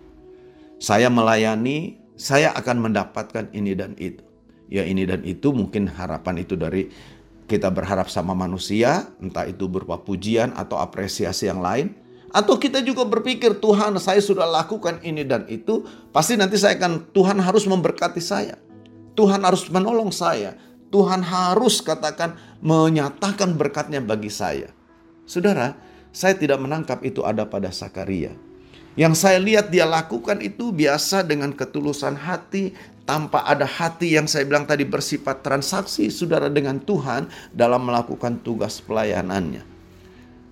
Saya 0.77 1.09
melayani, 1.09 1.97
saya 2.13 2.53
akan 2.53 2.91
mendapatkan 2.91 3.49
ini 3.51 3.73
dan 3.73 3.97
itu. 3.97 4.21
Ya 4.69 4.85
ini 4.85 5.09
dan 5.09 5.25
itu 5.25 5.49
mungkin 5.49 5.89
harapan 5.89 6.45
itu 6.45 6.53
dari 6.53 6.93
kita 7.49 7.73
berharap 7.73 8.05
sama 8.13 8.37
manusia, 8.37 9.09
entah 9.17 9.49
itu 9.49 9.65
berupa 9.65 9.97
pujian 9.97 10.53
atau 10.53 10.77
apresiasi 10.77 11.49
yang 11.49 11.65
lain, 11.65 11.97
atau 12.29 12.61
kita 12.61 12.85
juga 12.85 13.09
berpikir 13.09 13.57
Tuhan 13.57 13.97
saya 13.97 14.21
sudah 14.21 14.45
lakukan 14.45 15.01
ini 15.01 15.25
dan 15.25 15.49
itu, 15.49 15.81
pasti 16.13 16.37
nanti 16.37 16.61
saya 16.61 16.77
akan 16.77 17.09
Tuhan 17.09 17.41
harus 17.41 17.65
memberkati 17.65 18.21
saya. 18.21 18.53
Tuhan 19.17 19.41
harus 19.41 19.65
menolong 19.73 20.13
saya. 20.13 20.53
Tuhan 20.89 21.21
harus 21.21 21.81
katakan 21.85 22.37
menyatakan 22.59 23.53
berkatnya 23.53 24.01
bagi 24.01 24.33
saya. 24.33 24.73
Saudara, 25.29 25.77
saya 26.09 26.33
tidak 26.33 26.57
menangkap 26.57 27.05
itu 27.05 27.21
ada 27.21 27.45
pada 27.45 27.69
Sakaria. 27.69 28.33
Yang 28.97 29.21
saya 29.21 29.37
lihat 29.39 29.69
dia 29.69 29.85
lakukan 29.85 30.41
itu 30.41 30.73
biasa 30.73 31.21
dengan 31.23 31.53
ketulusan 31.53 32.17
hati, 32.17 32.73
tanpa 33.07 33.41
ada 33.47 33.65
hati 33.65 34.17
yang 34.17 34.29
saya 34.29 34.45
bilang 34.45 34.69
tadi 34.69 34.85
bersifat 34.85 35.41
transaksi 35.41 36.13
saudara 36.13 36.45
dengan 36.45 36.77
Tuhan 36.77 37.25
dalam 37.49 37.89
melakukan 37.89 38.37
tugas 38.45 38.77
pelayanannya. 38.83 39.65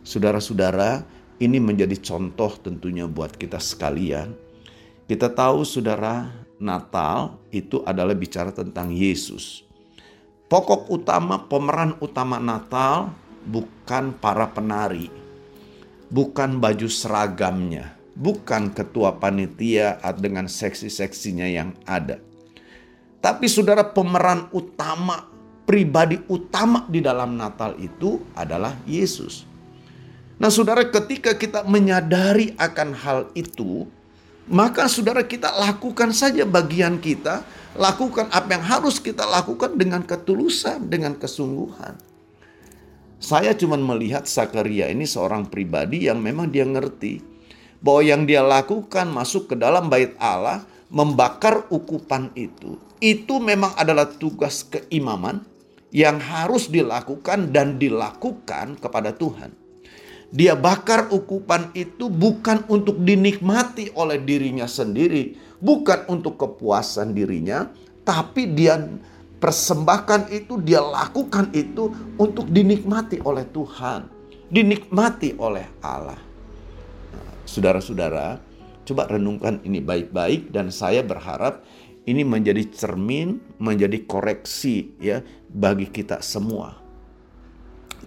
Saudara-saudara, 0.01 1.03
ini 1.37 1.61
menjadi 1.61 1.93
contoh 1.99 2.55
tentunya 2.57 3.05
buat 3.05 3.35
kita 3.35 3.61
sekalian. 3.61 4.33
Kita 5.05 5.29
tahu 5.29 5.67
saudara, 5.67 6.31
Natal 6.57 7.37
itu 7.53 7.85
adalah 7.85 8.17
bicara 8.17 8.49
tentang 8.49 8.89
Yesus. 8.89 9.66
Pokok 10.47 10.87
utama, 10.87 11.43
pemeran 11.43 11.99
utama 11.99 12.39
Natal 12.39 13.11
bukan 13.43 14.15
para 14.15 14.47
penari, 14.47 15.11
bukan 16.07 16.63
baju 16.63 16.87
seragamnya, 16.87 17.99
bukan 18.15 18.71
ketua 18.71 19.19
panitia 19.19 19.99
dengan 20.15 20.47
seksi-seksinya 20.47 21.47
yang 21.51 21.75
ada 21.83 22.23
tapi 23.17 23.49
saudara 23.49 23.83
pemeran 23.83 24.47
utama, 24.53 25.25
pribadi 25.67 26.21
utama 26.29 26.85
di 26.87 27.01
dalam 27.01 27.35
Natal 27.35 27.75
itu 27.75 28.23
adalah 28.37 28.77
Yesus. 28.85 29.43
Nah 30.37 30.53
saudara 30.53 30.85
ketika 30.85 31.33
kita 31.33 31.65
menyadari 31.65 32.53
akan 32.55 32.89
hal 32.93 33.19
itu, 33.33 33.89
maka 34.47 34.85
saudara 34.87 35.25
kita 35.25 35.49
lakukan 35.49 36.13
saja 36.13 36.45
bagian 36.45 37.01
kita, 37.01 37.41
lakukan 37.77 38.27
apa 38.33 38.57
yang 38.57 38.65
harus 38.65 38.97
kita 38.97 39.23
lakukan 39.23 39.77
dengan 39.77 40.01
ketulusan, 40.03 40.89
dengan 40.89 41.15
kesungguhan. 41.15 41.95
Saya 43.17 43.53
cuma 43.57 43.77
melihat 43.77 44.25
Sakaria 44.29 44.89
ini 44.93 45.05
seorang 45.05 45.49
pribadi 45.49 46.05
yang 46.05 46.21
memang 46.21 46.49
dia 46.53 46.65
ngerti 46.65 47.21
bahwa 47.81 48.01
yang 48.05 48.25
dia 48.25 48.41
lakukan 48.45 49.09
masuk 49.09 49.53
ke 49.53 49.55
dalam 49.57 49.89
bait 49.89 50.13
Allah, 50.17 50.65
membakar 50.89 51.65
ukupan 51.69 52.29
itu 52.37 52.77
itu 52.97 53.37
memang 53.37 53.73
adalah 53.77 54.09
tugas 54.09 54.65
keimaman 54.65 55.45
yang 55.93 56.17
harus 56.19 56.67
dilakukan 56.67 57.53
dan 57.53 57.77
dilakukan 57.77 58.77
kepada 58.81 59.13
Tuhan. 59.15 59.53
Dia 60.27 60.59
bakar 60.59 61.07
ukupan 61.07 61.71
itu 61.71 62.11
bukan 62.11 62.67
untuk 62.67 62.99
dinikmati 62.99 63.95
oleh 63.95 64.19
dirinya 64.19 64.67
sendiri, 64.67 65.39
bukan 65.61 66.05
untuk 66.09 66.37
kepuasan 66.37 67.13
dirinya, 67.13 67.69
tapi 68.05 68.49
dia 68.51 68.77
persembahkan 69.37 70.33
itu, 70.33 70.57
dia 70.61 70.81
lakukan 70.81 71.53
itu 71.53 71.93
untuk 72.17 72.49
dinikmati 72.49 73.21
oleh 73.21 73.45
Tuhan, 73.53 74.09
dinikmati 74.49 75.37
oleh 75.37 75.65
Allah. 75.83 76.17
Nah, 77.13 77.31
saudara-saudara, 77.45 78.41
coba 78.87 79.03
renungkan 79.11 79.61
ini 79.61 79.83
baik-baik 79.83 80.49
dan 80.49 80.73
saya 80.73 81.05
berharap 81.05 81.61
ini 82.07 82.23
menjadi 82.23 82.63
cermin, 82.71 83.43
menjadi 83.59 83.99
koreksi 84.07 84.95
ya 84.97 85.19
bagi 85.51 85.91
kita 85.91 86.23
semua. 86.23 86.79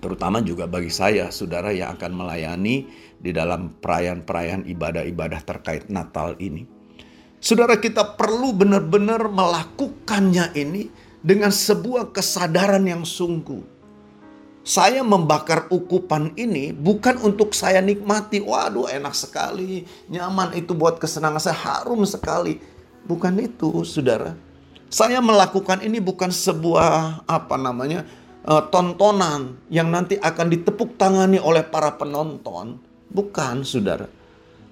Terutama 0.00 0.40
juga 0.40 0.64
bagi 0.64 0.88
saya, 0.88 1.28
saudara 1.28 1.76
yang 1.76 1.92
akan 1.92 2.24
melayani 2.24 2.88
di 3.20 3.36
dalam 3.36 3.76
perayaan-perayaan 3.76 4.64
ibadah-ibadah 4.64 5.44
terkait 5.44 5.92
Natal 5.92 6.40
ini. 6.40 6.79
Saudara 7.40 7.80
kita 7.80 8.04
perlu 8.20 8.52
benar-benar 8.52 9.26
melakukannya 9.32 10.52
ini 10.54 10.92
dengan 11.24 11.48
sebuah 11.48 12.12
kesadaran 12.12 12.84
yang 12.84 13.02
sungguh. 13.08 13.80
Saya 14.60 15.00
membakar 15.00 15.72
ukupan 15.72 16.36
ini 16.36 16.70
bukan 16.76 17.16
untuk 17.24 17.56
saya 17.56 17.80
nikmati. 17.80 18.44
Waduh 18.44 18.92
enak 18.92 19.16
sekali, 19.16 19.88
nyaman 20.12 20.52
itu 20.52 20.76
buat 20.76 21.00
kesenangan 21.00 21.40
saya, 21.40 21.56
harum 21.56 22.04
sekali 22.04 22.60
Bukan 23.04 23.34
itu, 23.40 23.82
saudara. 23.86 24.36
Saya 24.90 25.22
melakukan 25.22 25.80
ini 25.86 26.02
bukan 26.02 26.34
sebuah 26.34 27.22
apa 27.24 27.56
namanya 27.56 28.02
uh, 28.42 28.66
tontonan 28.68 29.54
yang 29.70 29.86
nanti 29.88 30.18
akan 30.18 30.50
ditepuk 30.50 30.98
tangani 30.98 31.38
oleh 31.38 31.62
para 31.62 31.94
penonton. 31.94 32.76
Bukan, 33.10 33.62
saudara. 33.62 34.06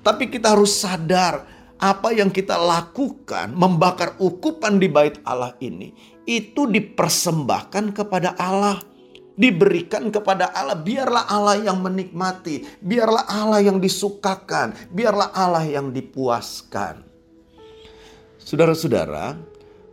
Tapi 0.02 0.30
kita 0.30 0.54
harus 0.54 0.78
sadar 0.78 1.46
apa 1.78 2.10
yang 2.10 2.34
kita 2.34 2.58
lakukan 2.58 3.54
membakar 3.54 4.18
ukupan 4.18 4.82
di 4.82 4.90
bait 4.90 5.18
Allah 5.22 5.54
ini 5.62 5.94
itu 6.26 6.66
dipersembahkan 6.66 7.94
kepada 7.94 8.34
Allah 8.36 8.82
diberikan 9.38 10.10
kepada 10.10 10.50
Allah. 10.50 10.74
Biarlah 10.74 11.30
Allah 11.30 11.56
yang 11.62 11.78
menikmati, 11.78 12.66
biarlah 12.82 13.24
Allah 13.30 13.62
yang 13.62 13.78
disukakan, 13.78 14.74
biarlah 14.90 15.30
Allah 15.30 15.62
yang 15.62 15.94
dipuaskan. 15.94 17.06
Saudara-saudara, 18.42 19.38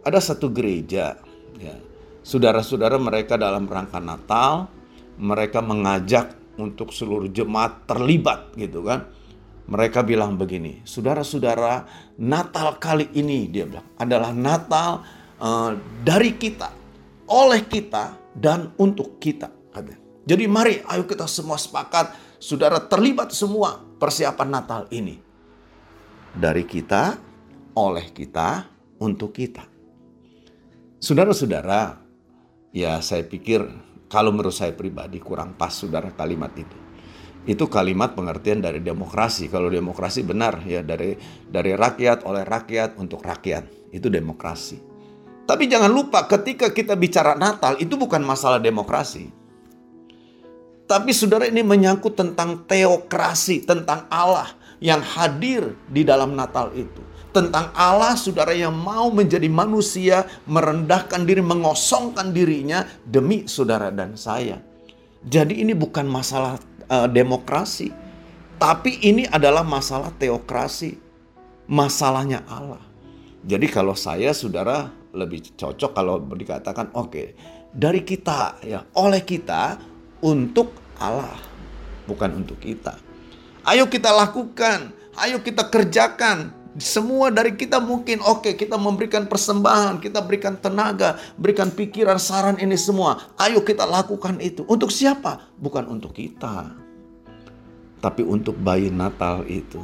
ada 0.01 0.20
satu 0.20 0.50
gereja, 0.50 1.22
ya. 1.62 1.77
Saudara-saudara 2.25 2.98
mereka 2.98 3.38
dalam 3.38 3.70
rangka 3.70 4.01
Natal, 4.01 4.65
mereka 5.22 5.62
mengajak 5.62 6.34
untuk 6.58 6.89
seluruh 6.89 7.30
jemaat 7.30 7.86
terlibat 7.86 8.50
gitu 8.58 8.82
kan. 8.82 9.06
Mereka 9.66 10.06
bilang 10.06 10.38
begini, 10.38 10.86
saudara-saudara, 10.86 11.90
Natal 12.22 12.78
kali 12.78 13.10
ini 13.18 13.50
dia 13.50 13.66
bilang 13.66 13.86
adalah 13.98 14.30
Natal 14.30 15.02
uh, 15.42 15.74
dari 16.06 16.38
kita, 16.38 16.70
oleh 17.26 17.66
kita, 17.66 18.14
dan 18.38 18.70
untuk 18.78 19.18
kita. 19.18 19.66
Jadi 20.26 20.50
mari 20.50 20.82
ayo 20.90 21.06
kita 21.06 21.30
semua 21.30 21.54
sepakat, 21.58 22.18
saudara 22.42 22.82
terlibat 22.82 23.30
semua 23.30 23.78
persiapan 23.78 24.50
Natal 24.50 24.82
ini. 24.90 25.22
Dari 26.34 26.66
kita, 26.66 27.14
oleh 27.78 28.10
kita, 28.10 28.66
untuk 28.98 29.38
kita. 29.38 29.62
Saudara-saudara, 30.98 32.02
ya 32.74 32.98
saya 33.06 33.22
pikir 33.22 33.62
kalau 34.10 34.34
menurut 34.34 34.58
saya 34.58 34.74
pribadi 34.74 35.22
kurang 35.22 35.54
pas 35.54 35.78
saudara 35.78 36.10
kalimat 36.10 36.50
itu. 36.58 36.85
Itu 37.46 37.70
kalimat 37.70 38.18
pengertian 38.18 38.62
dari 38.62 38.82
demokrasi. 38.82 39.48
Kalau 39.54 39.70
demokrasi 39.70 40.25
benar 40.25 40.66
ya 40.66 40.82
dari 40.82 41.14
dari 41.46 41.78
rakyat 41.78 42.25
oleh 42.25 42.42
rakyat 42.42 42.98
untuk 42.98 43.22
rakyat. 43.22 43.94
Itu 43.94 44.10
demokrasi. 44.10 44.82
Tapi 45.46 45.70
jangan 45.70 45.94
lupa 45.94 46.25
ketika 46.25 46.74
kita 46.74 46.98
bicara 46.98 47.38
Natal 47.38 47.78
itu 47.78 47.94
bukan 47.94 48.25
masalah 48.25 48.58
demokrasi. 48.58 49.30
Tapi 50.86 51.14
saudara 51.14 51.50
ini 51.50 51.66
menyangkut 51.66 52.14
tentang 52.14 52.66
teokrasi, 52.66 53.66
tentang 53.66 54.06
Allah 54.10 54.54
yang 54.82 55.02
hadir 55.02 55.74
di 55.90 56.06
dalam 56.06 56.38
Natal 56.38 56.74
itu. 56.78 57.02
Tentang 57.34 57.74
Allah 57.74 58.14
saudara 58.16 58.54
yang 58.54 58.74
mau 58.74 59.10
menjadi 59.10 59.50
manusia, 59.50 60.30
merendahkan 60.46 61.25
diri, 61.25 61.42
mengosongkan 61.42 62.32
dirinya 62.32 62.86
demi 63.02 63.50
saudara 63.50 63.90
dan 63.90 64.14
saya. 64.14 64.62
Jadi 65.25 65.66
ini 65.66 65.74
bukan 65.74 66.06
masalah 66.06 66.62
uh, 66.89 67.08
demokrasi. 67.10 67.92
Tapi 68.56 69.04
ini 69.04 69.27
adalah 69.27 69.62
masalah 69.62 70.10
teokrasi. 70.15 70.98
Masalahnya 71.65 72.46
Allah. 72.46 72.82
Jadi 73.46 73.68
kalau 73.70 73.94
saya 73.94 74.34
saudara 74.34 74.89
lebih 75.13 75.54
cocok 75.54 75.92
kalau 75.96 76.22
dikatakan 76.22 76.92
oke 76.94 77.10
okay, 77.10 77.27
dari 77.72 78.04
kita 78.04 78.60
ya 78.65 78.84
oleh 78.98 79.22
kita 79.24 79.80
untuk 80.25 80.74
Allah 80.98 81.38
bukan 82.08 82.42
untuk 82.46 82.58
kita. 82.62 82.96
Ayo 83.65 83.89
kita 83.89 84.13
lakukan, 84.13 84.94
ayo 85.20 85.42
kita 85.42 85.68
kerjakan. 85.68 86.54
Semua 86.75 87.32
dari 87.32 87.55
kita 87.55 87.79
mungkin 87.79 88.20
oke 88.20 88.51
okay, 88.51 88.53
kita 88.60 88.75
memberikan 88.75 89.32
persembahan, 89.32 90.03
kita 90.03 90.20
berikan 90.20 90.60
tenaga, 90.60 91.15
berikan 91.39 91.72
pikiran, 91.72 92.20
saran 92.20 92.60
ini 92.60 92.75
semua. 92.75 93.32
Ayo 93.39 93.63
kita 93.63 93.88
lakukan 93.88 94.44
itu. 94.44 94.67
Untuk 94.67 94.91
siapa? 94.91 95.51
Bukan 95.55 95.88
untuk 95.88 96.12
kita. 96.12 96.75
Tapi 98.03 98.22
untuk 98.27 98.60
bayi 98.60 98.91
Natal 98.91 99.48
itu. 99.48 99.79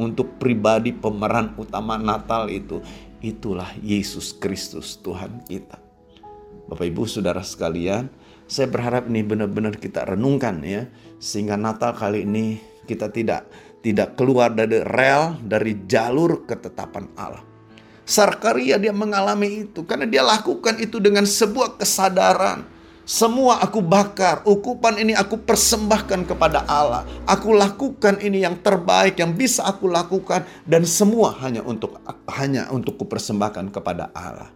Untuk 0.00 0.40
pribadi 0.40 0.96
pemeran 0.96 1.52
utama 1.60 2.00
Natal 2.00 2.48
itu 2.48 2.80
Itulah 3.20 3.76
Yesus 3.84 4.32
Kristus 4.32 4.96
Tuhan 4.96 5.44
kita. 5.44 5.76
Bapak 6.72 6.88
Ibu 6.88 7.04
Saudara 7.04 7.44
sekalian, 7.44 8.08
saya 8.48 8.64
berharap 8.64 9.12
ini 9.12 9.20
benar-benar 9.20 9.76
kita 9.76 10.08
renungkan 10.08 10.64
ya 10.64 10.88
sehingga 11.20 11.60
Natal 11.60 11.92
kali 11.92 12.24
ini 12.24 12.56
kita 12.88 13.12
tidak 13.12 13.44
tidak 13.80 14.16
keluar 14.16 14.52
dari 14.52 14.80
rel 14.84 15.40
dari 15.40 15.84
jalur 15.88 16.44
ketetapan 16.44 17.08
Allah. 17.16 17.44
Sarkaria 18.04 18.76
dia 18.76 18.90
mengalami 18.90 19.68
itu 19.68 19.86
karena 19.86 20.04
dia 20.04 20.20
lakukan 20.26 20.82
itu 20.82 20.98
dengan 20.98 21.22
sebuah 21.22 21.78
kesadaran 21.78 22.66
semua 23.10 23.58
aku 23.58 23.82
bakar, 23.82 24.46
ukupan 24.46 24.94
ini 24.94 25.18
aku 25.18 25.42
persembahkan 25.42 26.30
kepada 26.30 26.62
Allah. 26.70 27.02
Aku 27.26 27.50
lakukan 27.50 28.22
ini 28.22 28.46
yang 28.46 28.62
terbaik 28.62 29.18
yang 29.18 29.34
bisa 29.34 29.66
aku 29.66 29.90
lakukan 29.90 30.46
dan 30.62 30.86
semua 30.86 31.34
hanya 31.42 31.66
untuk 31.66 31.98
hanya 32.30 32.70
untuk 32.70 33.02
kupersembahkan 33.02 33.74
kepada 33.74 34.14
Allah. 34.14 34.46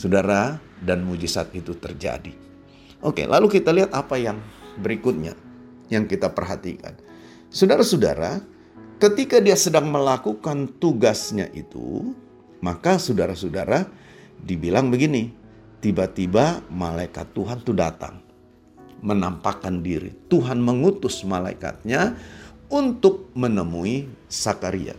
Saudara, 0.00 0.56
dan 0.80 1.04
mujizat 1.04 1.52
itu 1.52 1.76
terjadi. 1.76 2.32
Oke, 3.04 3.28
lalu 3.28 3.52
kita 3.52 3.68
lihat 3.68 3.92
apa 3.92 4.16
yang 4.16 4.40
berikutnya 4.80 5.36
yang 5.92 6.08
kita 6.08 6.32
perhatikan. 6.32 6.96
Saudara-saudara, 7.50 8.42
ketika 8.98 9.38
dia 9.38 9.54
sedang 9.54 9.88
melakukan 9.88 10.76
tugasnya 10.82 11.46
itu, 11.54 12.12
maka 12.60 12.98
saudara-saudara 12.98 13.86
dibilang 14.42 14.90
begini, 14.90 15.30
tiba-tiba 15.80 16.64
malaikat 16.68 17.30
Tuhan 17.32 17.62
itu 17.62 17.72
datang 17.72 18.26
menampakkan 19.04 19.84
diri. 19.84 20.10
Tuhan 20.26 20.58
mengutus 20.58 21.22
malaikatnya 21.22 22.16
untuk 22.72 23.30
menemui 23.36 24.08
Sakaria. 24.26 24.96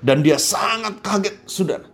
Dan 0.00 0.24
dia 0.24 0.40
sangat 0.40 1.04
kaget, 1.04 1.36
saudara. 1.44 1.86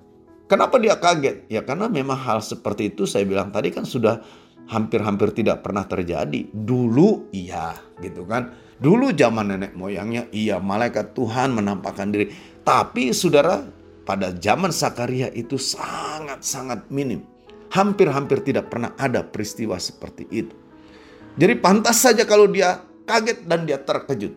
Kenapa 0.46 0.78
dia 0.78 0.94
kaget? 0.94 1.50
Ya 1.50 1.66
karena 1.66 1.90
memang 1.90 2.14
hal 2.14 2.38
seperti 2.38 2.94
itu 2.94 3.02
saya 3.02 3.26
bilang 3.26 3.50
tadi 3.50 3.74
kan 3.74 3.82
sudah 3.82 4.22
hampir-hampir 4.70 5.34
tidak 5.34 5.66
pernah 5.66 5.82
terjadi. 5.82 6.46
Dulu 6.54 7.34
iya 7.34 7.74
gitu 7.98 8.22
kan. 8.30 8.54
Dulu 8.76 9.12
zaman 9.16 9.56
nenek 9.56 9.72
moyangnya 9.72 10.28
iya 10.32 10.60
malaikat 10.60 11.16
Tuhan 11.16 11.56
menampakkan 11.56 12.12
diri. 12.12 12.28
Tapi 12.60 13.14
saudara 13.16 13.64
pada 14.04 14.34
zaman 14.36 14.70
Sakaria 14.70 15.32
itu 15.32 15.56
sangat-sangat 15.56 16.90
minim 16.92 17.36
hampir-hampir 17.72 18.40
tidak 18.40 18.70
pernah 18.70 18.94
ada 18.96 19.20
peristiwa 19.26 19.76
seperti 19.76 20.24
itu. 20.30 20.54
Jadi 21.36 21.54
pantas 21.60 22.00
saja 22.00 22.24
kalau 22.24 22.48
dia 22.48 22.80
kaget 23.04 23.44
dan 23.44 23.68
dia 23.68 23.76
terkejut. 23.76 24.32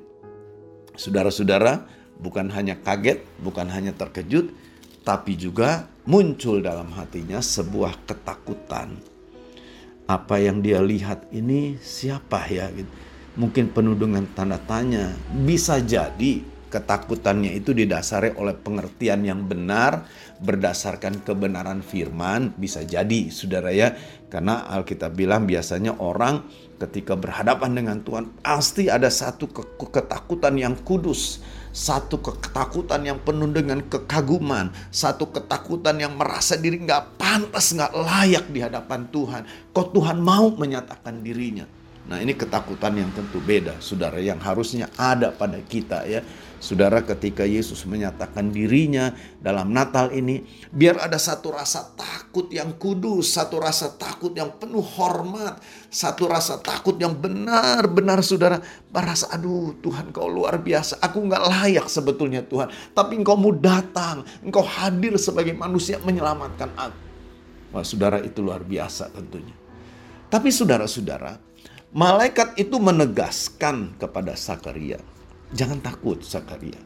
Saudara-saudara, 1.00 1.88
bukan 2.20 2.52
hanya 2.52 2.76
kaget, 2.76 3.24
bukan 3.40 3.72
hanya 3.72 3.96
terkejut, 3.96 4.52
tapi 5.08 5.40
juga 5.40 5.88
muncul 6.04 6.60
dalam 6.60 6.92
hatinya 6.92 7.40
sebuah 7.40 8.04
ketakutan. 8.04 9.00
Apa 10.10 10.44
yang 10.44 10.60
dia 10.60 10.84
lihat 10.84 11.32
ini 11.32 11.80
siapa 11.80 12.44
ya? 12.52 12.68
Mungkin 13.40 13.72
penuh 13.72 13.96
dengan 13.96 14.28
tanda 14.36 14.60
tanya. 14.60 15.16
Bisa 15.32 15.80
jadi 15.80 16.44
ketakutannya 16.68 17.56
itu 17.56 17.72
didasari 17.72 18.36
oleh 18.36 18.52
pengertian 18.52 19.24
yang 19.24 19.48
benar 19.48 20.04
berdasarkan 20.44 21.24
kebenaran 21.24 21.80
firman. 21.80 22.52
Bisa 22.60 22.84
jadi 22.84 23.32
saudara 23.32 23.72
ya. 23.72 23.96
Karena 24.28 24.68
Alkitab 24.68 25.16
bilang 25.16 25.48
biasanya 25.48 25.96
orang 26.04 26.52
ketika 26.84 27.16
berhadapan 27.16 27.80
dengan 27.80 27.98
Tuhan 28.04 28.44
pasti 28.44 28.92
ada 28.92 29.08
satu 29.08 29.48
ketakutan 29.88 30.56
yang 30.56 30.76
kudus 30.84 31.44
satu 31.70 32.24
ketakutan 32.24 33.04
yang 33.04 33.20
penuh 33.22 33.52
dengan 33.52 33.84
kekaguman 33.84 34.72
satu 34.90 35.30
ketakutan 35.30 36.02
yang 36.02 36.18
merasa 36.18 36.58
diri 36.58 36.82
nggak 36.82 37.20
pantas 37.20 37.76
nggak 37.76 37.94
layak 37.94 38.46
di 38.52 38.60
hadapan 38.60 39.08
Tuhan. 39.12 39.42
Kok 39.72 39.88
Tuhan 39.96 40.18
mau 40.20 40.52
menyatakan 40.52 41.24
dirinya 41.24 41.79
Nah 42.10 42.18
ini 42.26 42.34
ketakutan 42.34 42.98
yang 42.98 43.14
tentu 43.14 43.38
beda 43.38 43.78
saudara 43.78 44.18
yang 44.18 44.42
harusnya 44.42 44.90
ada 44.98 45.30
pada 45.30 45.62
kita 45.62 46.10
ya. 46.10 46.26
Saudara 46.60 47.00
ketika 47.06 47.48
Yesus 47.48 47.88
menyatakan 47.88 48.52
dirinya 48.52 49.16
dalam 49.40 49.72
Natal 49.72 50.12
ini 50.12 50.44
biar 50.74 51.00
ada 51.00 51.16
satu 51.16 51.56
rasa 51.56 51.96
takut 51.96 52.52
yang 52.52 52.76
kudus, 52.76 53.32
satu 53.32 53.64
rasa 53.64 53.96
takut 53.96 54.36
yang 54.36 54.52
penuh 54.60 54.84
hormat, 54.84 55.62
satu 55.88 56.28
rasa 56.28 56.60
takut 56.60 57.00
yang 57.00 57.16
benar-benar 57.16 58.20
saudara 58.26 58.60
merasa 58.92 59.32
aduh 59.32 59.78
Tuhan 59.80 60.12
kau 60.12 60.28
luar 60.28 60.60
biasa, 60.60 61.00
aku 61.00 61.30
nggak 61.32 61.44
layak 61.48 61.88
sebetulnya 61.88 62.44
Tuhan, 62.44 62.68
tapi 62.92 63.16
engkau 63.16 63.40
mau 63.40 63.56
datang, 63.56 64.28
engkau 64.44 64.66
hadir 64.66 65.16
sebagai 65.16 65.56
manusia 65.56 65.96
menyelamatkan 66.04 66.76
aku. 66.76 67.00
Wah 67.72 67.86
saudara 67.88 68.20
itu 68.20 68.44
luar 68.44 68.68
biasa 68.68 69.16
tentunya. 69.16 69.56
Tapi 70.28 70.52
saudara-saudara, 70.52 71.49
malaikat 71.96 72.58
itu 72.60 72.78
menegaskan 72.78 73.98
kepada 73.98 74.38
Sakaria, 74.38 75.02
jangan 75.54 75.82
takut 75.82 76.22
Sakaria. 76.22 76.80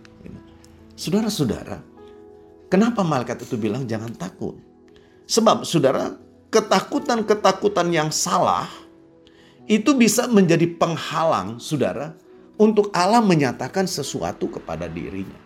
Saudara-saudara, 0.94 1.82
kenapa 2.70 3.02
malaikat 3.02 3.42
itu 3.44 3.58
bilang 3.58 3.89
jangan 3.89 4.13
takut? 4.13 4.62
Sebab 5.26 5.66
saudara, 5.66 6.13
ketakutan-ketakutan 6.54 7.89
yang 7.89 8.13
salah 8.13 8.70
itu 9.66 9.98
bisa 9.98 10.30
menjadi 10.30 10.70
penghalang, 10.78 11.58
saudara, 11.58 12.13
untuk 12.62 12.94
Allah 12.94 13.26
menyatakan 13.26 13.89
sesuatu 13.89 14.46
kepada 14.54 14.86
dirinya. 14.86 15.42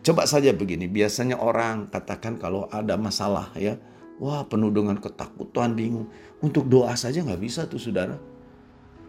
Coba 0.00 0.24
saja 0.30 0.54
begini, 0.54 0.86
biasanya 0.86 1.36
orang 1.36 1.90
katakan 1.90 2.38
kalau 2.38 2.70
ada 2.70 2.94
masalah 2.94 3.50
ya, 3.58 3.76
wah 4.22 4.46
penuh 4.46 4.70
dengan 4.70 4.96
ketakutan, 4.96 5.74
bingung. 5.74 6.06
Untuk 6.38 6.70
doa 6.70 6.94
saja 6.94 7.20
nggak 7.20 7.42
bisa 7.42 7.66
tuh 7.66 7.82
saudara. 7.82 8.16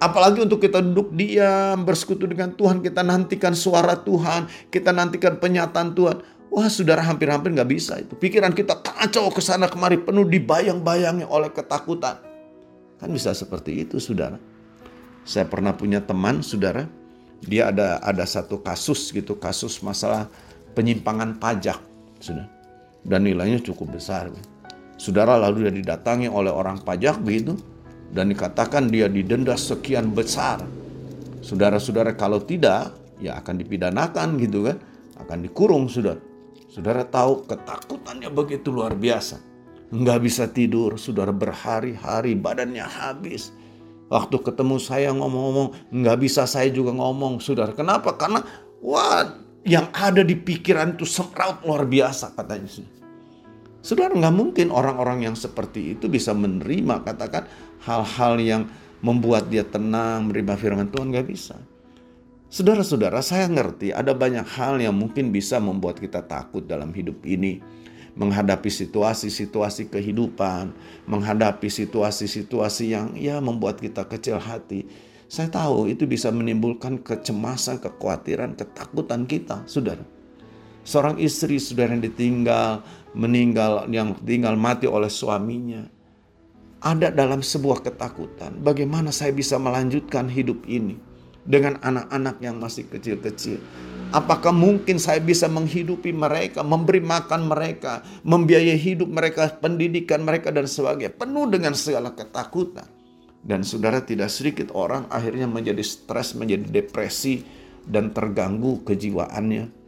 Apalagi 0.01 0.41
untuk 0.41 0.57
kita 0.57 0.81
duduk 0.81 1.13
diam, 1.13 1.85
bersekutu 1.85 2.25
dengan 2.25 2.57
Tuhan, 2.57 2.81
kita 2.81 3.05
nantikan 3.05 3.53
suara 3.53 3.93
Tuhan, 4.01 4.49
kita 4.73 4.89
nantikan 4.89 5.37
penyataan 5.37 5.93
Tuhan. 5.93 6.25
Wah 6.49 6.67
saudara 6.67 7.05
hampir-hampir 7.05 7.53
nggak 7.53 7.69
bisa 7.69 8.01
itu. 8.01 8.17
Pikiran 8.17 8.51
kita 8.51 8.81
kacau 8.81 9.29
ke 9.29 9.39
sana 9.39 9.69
kemari 9.69 10.01
penuh 10.01 10.25
dibayang-bayangi 10.25 11.23
oleh 11.23 11.53
ketakutan. 11.53 12.17
Kan 12.97 13.13
bisa 13.13 13.31
seperti 13.31 13.85
itu 13.85 14.01
saudara. 14.01 14.41
Saya 15.21 15.45
pernah 15.45 15.71
punya 15.77 16.01
teman 16.01 16.41
saudara. 16.41 16.89
Dia 17.45 17.69
ada 17.69 18.01
ada 18.01 18.25
satu 18.25 18.59
kasus 18.59 19.13
gitu. 19.13 19.37
Kasus 19.37 19.79
masalah 19.85 20.27
penyimpangan 20.73 21.37
pajak. 21.37 21.77
Sudah. 22.19 22.49
Dan 23.05 23.29
nilainya 23.29 23.61
cukup 23.63 23.95
besar. 23.95 24.33
Saudara 24.97 25.37
lalu 25.39 25.69
dia 25.69 25.73
didatangi 25.73 26.27
oleh 26.27 26.51
orang 26.51 26.81
pajak 26.81 27.21
begitu. 27.21 27.55
Dan 28.11 28.35
dikatakan 28.35 28.91
dia 28.91 29.07
didenda 29.07 29.55
sekian 29.55 30.11
besar. 30.11 30.59
Saudara-saudara 31.41 32.13
kalau 32.13 32.43
tidak 32.43 32.91
ya 33.23 33.39
akan 33.39 33.55
dipidanakan 33.59 34.35
gitu 34.39 34.67
kan. 34.67 34.77
Akan 35.17 35.41
dikurung 35.45 35.87
saudara. 35.87 36.19
Saudara 36.71 37.03
tahu 37.03 37.47
ketakutannya 37.47 38.31
begitu 38.31 38.71
luar 38.71 38.95
biasa. 38.95 39.39
Nggak 39.91 40.19
bisa 40.23 40.47
tidur, 40.47 40.95
saudara 40.95 41.35
berhari-hari 41.35 42.31
badannya 42.35 42.83
habis. 42.83 43.51
Waktu 44.07 44.39
ketemu 44.39 44.75
saya 44.79 45.11
ngomong-ngomong, 45.11 45.91
nggak 45.91 46.17
bisa 46.19 46.47
saya 46.47 46.71
juga 46.71 46.95
ngomong, 46.95 47.43
saudara. 47.43 47.75
Kenapa? 47.75 48.15
Karena 48.15 48.43
wah 48.79 49.23
yang 49.67 49.91
ada 49.91 50.23
di 50.23 50.35
pikiran 50.35 50.95
itu 50.95 51.03
semraut 51.03 51.59
luar 51.67 51.83
biasa 51.87 52.35
katanya. 52.35 52.71
Saudara 53.81 54.13
nggak 54.13 54.35
mungkin 54.37 54.69
orang-orang 54.69 55.25
yang 55.25 55.33
seperti 55.33 55.97
itu 55.97 56.05
bisa 56.05 56.37
menerima 56.37 57.01
katakan 57.01 57.49
hal-hal 57.81 58.37
yang 58.37 58.63
membuat 59.01 59.49
dia 59.49 59.65
tenang 59.65 60.29
menerima 60.29 60.53
firman 60.57 60.87
Tuhan 60.93 61.09
nggak 61.09 61.27
bisa. 61.27 61.57
Saudara-saudara, 62.51 63.23
saya 63.25 63.47
ngerti 63.47 63.95
ada 63.95 64.11
banyak 64.13 64.43
hal 64.43 64.77
yang 64.77 64.93
mungkin 64.93 65.31
bisa 65.33 65.57
membuat 65.57 65.97
kita 65.97 66.21
takut 66.21 66.67
dalam 66.67 66.91
hidup 66.91 67.23
ini. 67.25 67.63
Menghadapi 68.11 68.67
situasi-situasi 68.67 69.87
kehidupan, 69.87 70.75
menghadapi 71.07 71.71
situasi-situasi 71.71 72.91
yang 72.91 73.15
ya 73.15 73.39
membuat 73.39 73.79
kita 73.79 74.03
kecil 74.03 74.35
hati. 74.35 74.83
Saya 75.31 75.47
tahu 75.47 75.87
itu 75.87 76.03
bisa 76.03 76.27
menimbulkan 76.27 76.99
kecemasan, 76.99 77.79
kekhawatiran, 77.79 78.59
ketakutan 78.59 79.23
kita, 79.23 79.63
saudara. 79.63 80.03
Seorang 80.83 81.23
istri, 81.23 81.55
saudara 81.55 81.95
yang 81.95 82.03
ditinggal, 82.03 82.83
meninggal, 83.17 83.87
yang 83.91 84.15
tinggal 84.21 84.55
mati 84.55 84.85
oleh 84.87 85.09
suaminya. 85.09 85.87
Ada 86.81 87.13
dalam 87.13 87.45
sebuah 87.45 87.85
ketakutan. 87.85 88.57
Bagaimana 88.61 89.13
saya 89.13 89.29
bisa 89.29 89.61
melanjutkan 89.61 90.25
hidup 90.25 90.65
ini? 90.65 91.11
dengan 91.45 91.77
anak-anak 91.81 92.37
yang 92.41 92.61
masih 92.61 92.85
kecil-kecil. 92.89 93.57
Apakah 94.11 94.51
mungkin 94.51 94.99
saya 94.99 95.23
bisa 95.23 95.47
menghidupi 95.47 96.11
mereka, 96.11 96.61
memberi 96.61 96.99
makan 96.99 97.47
mereka, 97.47 98.03
membiayai 98.27 98.75
hidup 98.75 99.07
mereka, 99.07 99.47
pendidikan 99.55 100.27
mereka 100.27 100.51
dan 100.51 100.67
sebagainya. 100.67 101.15
Penuh 101.15 101.47
dengan 101.47 101.71
segala 101.71 102.11
ketakutan. 102.11 102.85
Dan 103.41 103.65
saudara 103.65 104.03
tidak 104.03 104.29
sedikit 104.29 104.69
orang 104.75 105.09
akhirnya 105.09 105.49
menjadi 105.49 105.81
stres, 105.81 106.37
menjadi 106.37 106.83
depresi 106.83 107.41
dan 107.87 108.13
terganggu 108.13 108.83
kejiwaannya. 108.85 109.79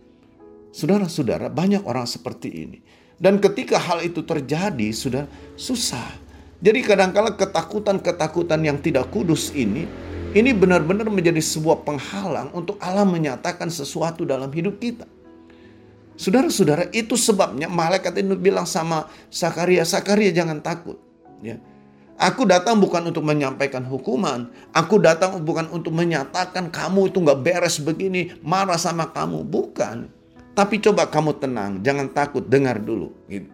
Saudara-saudara, 0.74 1.54
banyak 1.54 1.86
orang 1.86 2.10
seperti 2.10 2.50
ini. 2.50 2.80
Dan 3.24 3.40
ketika 3.40 3.80
hal 3.80 4.04
itu 4.04 4.20
terjadi, 4.20 4.92
sudah 4.92 5.24
susah. 5.56 6.04
Jadi 6.60 6.84
kadang-kala 6.84 7.40
ketakutan-ketakutan 7.40 8.60
yang 8.68 8.84
tidak 8.84 9.08
kudus 9.16 9.56
ini 9.56 9.88
ini 10.36 10.52
benar-benar 10.52 11.08
menjadi 11.08 11.40
sebuah 11.40 11.88
penghalang 11.88 12.52
untuk 12.52 12.76
Allah 12.84 13.08
menyatakan 13.08 13.72
sesuatu 13.72 14.28
dalam 14.28 14.52
hidup 14.52 14.76
kita. 14.76 15.08
Saudara-saudara, 16.20 16.92
itu 16.92 17.16
sebabnya 17.16 17.72
malaikat 17.72 18.18
itu 18.20 18.36
bilang 18.36 18.68
sama 18.68 19.08
Sakaria, 19.32 19.88
Sakaria 19.88 20.30
jangan 20.36 20.60
takut. 20.60 21.00
Ya. 21.40 21.62
Aku 22.18 22.46
datang 22.46 22.78
bukan 22.78 23.10
untuk 23.10 23.26
menyampaikan 23.26 23.82
hukuman. 23.86 24.52
Aku 24.76 25.02
datang 25.02 25.42
bukan 25.42 25.70
untuk 25.74 25.96
menyatakan 25.96 26.70
kamu 26.70 27.10
itu 27.10 27.18
nggak 27.24 27.40
beres 27.42 27.82
begini, 27.82 28.36
marah 28.46 28.78
sama 28.78 29.10
kamu. 29.10 29.42
Bukan. 29.42 30.23
Tapi 30.54 30.78
coba 30.78 31.10
kamu 31.10 31.42
tenang, 31.42 31.82
jangan 31.82 32.14
takut, 32.14 32.46
dengar 32.46 32.78
dulu. 32.78 33.10
Gitu. 33.26 33.50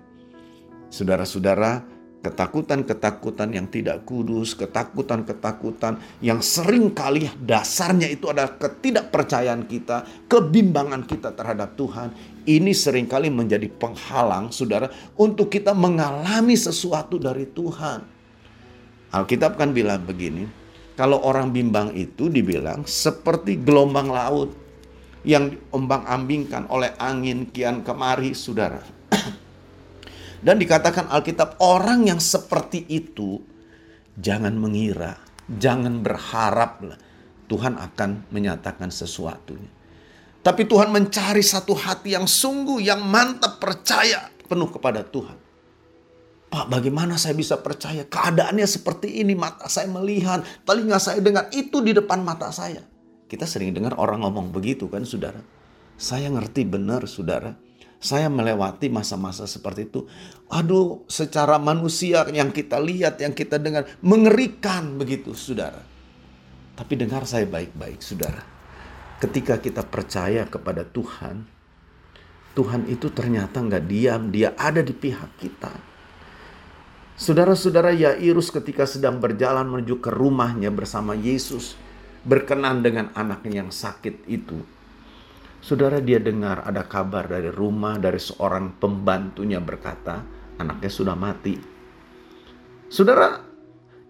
Saudara-saudara, 0.91 1.79
ketakutan-ketakutan 2.19 3.55
yang 3.55 3.71
tidak 3.71 4.03
kudus, 4.03 4.51
ketakutan-ketakutan 4.51 5.95
yang 6.19 6.43
sering 6.43 6.91
kali 6.91 7.31
dasarnya 7.39 8.12
itu 8.12 8.27
adalah 8.27 8.59
ketidakpercayaan 8.59 9.63
kita, 9.71 10.27
kebimbangan 10.27 11.07
kita 11.07 11.31
terhadap 11.31 11.79
Tuhan. 11.79 12.12
Ini 12.43 12.71
sering 12.75 13.07
kali 13.07 13.31
menjadi 13.31 13.71
penghalang, 13.71 14.51
saudara, 14.51 14.91
untuk 15.15 15.47
kita 15.47 15.71
mengalami 15.71 16.59
sesuatu 16.59 17.15
dari 17.15 17.47
Tuhan. 17.47 18.03
Alkitab 19.15 19.55
kan 19.55 19.71
bilang 19.71 20.03
begini, 20.03 20.51
kalau 20.99 21.23
orang 21.23 21.55
bimbang 21.55 21.95
itu 21.95 22.27
dibilang 22.27 22.83
seperti 22.83 23.55
gelombang 23.55 24.12
laut 24.12 24.51
yang 25.27 25.55
ombang-ambingkan 25.75 26.71
oleh 26.71 26.95
angin 26.95 27.51
kian 27.51 27.84
kemari, 27.84 28.32
saudara. 28.32 28.79
Dan 30.45 30.55
dikatakan 30.55 31.12
Alkitab 31.12 31.60
orang 31.60 32.08
yang 32.08 32.21
seperti 32.23 32.88
itu 32.88 33.43
jangan 34.15 34.55
mengira, 34.55 35.19
jangan 35.47 35.99
berharap 35.99 36.84
Tuhan 37.49 37.75
akan 37.75 38.29
menyatakan 38.32 38.93
sesuatunya. 38.93 39.79
Tapi 40.39 40.63
Tuhan 40.63 40.88
mencari 40.95 41.43
satu 41.43 41.75
hati 41.75 42.15
yang 42.15 42.23
sungguh, 42.23 42.79
yang 42.79 43.03
mantap, 43.03 43.60
percaya 43.60 44.32
penuh 44.47 44.71
kepada 44.71 45.03
Tuhan. 45.03 45.36
Pak, 46.49 46.65
bagaimana 46.65 47.19
saya 47.19 47.38
bisa 47.38 47.60
percaya? 47.60 48.08
Keadaannya 48.08 48.65
seperti 48.65 49.21
ini, 49.21 49.38
mata 49.38 49.69
saya 49.69 49.86
melihat, 49.91 50.41
telinga 50.65 50.97
saya 50.97 51.21
dengar, 51.21 51.51
itu 51.53 51.84
di 51.84 51.93
depan 51.93 52.23
mata 52.25 52.49
saya. 52.49 52.82
Kita 53.29 53.45
sering 53.45 53.77
dengar 53.77 53.93
orang 54.01 54.25
ngomong 54.25 54.49
begitu 54.49 54.89
kan, 54.89 55.05
saudara. 55.05 55.39
Saya 55.95 56.33
ngerti 56.33 56.65
benar, 56.65 57.05
saudara 57.05 57.53
saya 57.99 58.31
melewati 58.31 58.87
masa-masa 58.87 59.43
seperti 59.43 59.91
itu. 59.91 60.07
Aduh, 60.47 61.03
secara 61.11 61.59
manusia 61.59 62.23
yang 62.31 62.55
kita 62.55 62.79
lihat, 62.79 63.19
yang 63.19 63.35
kita 63.35 63.59
dengar, 63.59 63.85
mengerikan 63.99 64.95
begitu, 64.95 65.35
saudara. 65.35 65.83
Tapi 66.79 66.95
dengar 66.95 67.27
saya 67.27 67.43
baik-baik, 67.43 67.99
saudara. 67.99 68.39
Ketika 69.19 69.59
kita 69.59 69.83
percaya 69.83 70.47
kepada 70.47 70.87
Tuhan, 70.87 71.43
Tuhan 72.55 72.87
itu 72.87 73.11
ternyata 73.11 73.59
nggak 73.59 73.83
diam, 73.83 74.31
dia 74.31 74.55
ada 74.55 74.79
di 74.79 74.95
pihak 74.95 75.35
kita. 75.35 75.75
Saudara-saudara 77.19 77.91
Yairus 77.91 78.47
ketika 78.47 78.87
sedang 78.87 79.19
berjalan 79.19 79.67
menuju 79.67 79.99
ke 79.99 80.07
rumahnya 80.07 80.71
bersama 80.71 81.19
Yesus, 81.19 81.75
berkenan 82.25 82.84
dengan 82.84 83.12
anaknya 83.15 83.63
yang 83.63 83.71
sakit 83.71 84.27
itu, 84.27 84.60
Saudara 85.60 85.99
dia 85.99 86.23
dengar 86.23 86.63
ada 86.63 86.88
kabar 86.88 87.27
dari 87.27 87.51
rumah 87.51 87.99
dari 87.99 88.15
seorang 88.15 88.79
pembantunya 88.79 89.60
berkata 89.60 90.23
anaknya 90.55 90.88
sudah 90.88 91.15
mati. 91.19 91.60
Saudara 92.88 93.43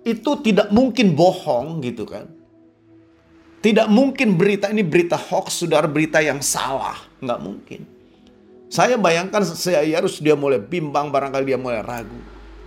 itu 0.06 0.32
tidak 0.46 0.70
mungkin 0.70 1.18
bohong 1.18 1.82
gitu 1.82 2.06
kan. 2.06 2.30
Tidak 3.60 3.92
mungkin 3.92 4.40
berita 4.40 4.72
ini 4.72 4.86
berita 4.86 5.20
hoax, 5.20 5.66
saudara 5.66 5.90
berita 5.90 6.22
yang 6.24 6.40
salah. 6.40 6.96
Nggak 7.20 7.42
mungkin. 7.44 7.82
Saya 8.70 8.96
bayangkan 8.96 9.44
saya 9.44 9.82
harus 9.84 10.22
dia 10.22 10.38
mulai 10.38 10.62
bimbang, 10.62 11.10
barangkali 11.10 11.44
dia 11.50 11.60
mulai 11.60 11.82
ragu. 11.82 12.16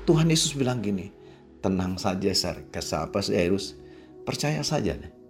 Tuhan 0.05 0.26
Yesus 0.26 0.52
bilang 0.59 0.83
gini, 0.83 1.09
tenang 1.62 1.96
saja, 1.96 2.28
siapa 2.35 3.22
saya 3.22 3.46
harus 3.46 3.78
percaya 4.26 4.61
saja 4.66 4.98
deh. 4.98 5.21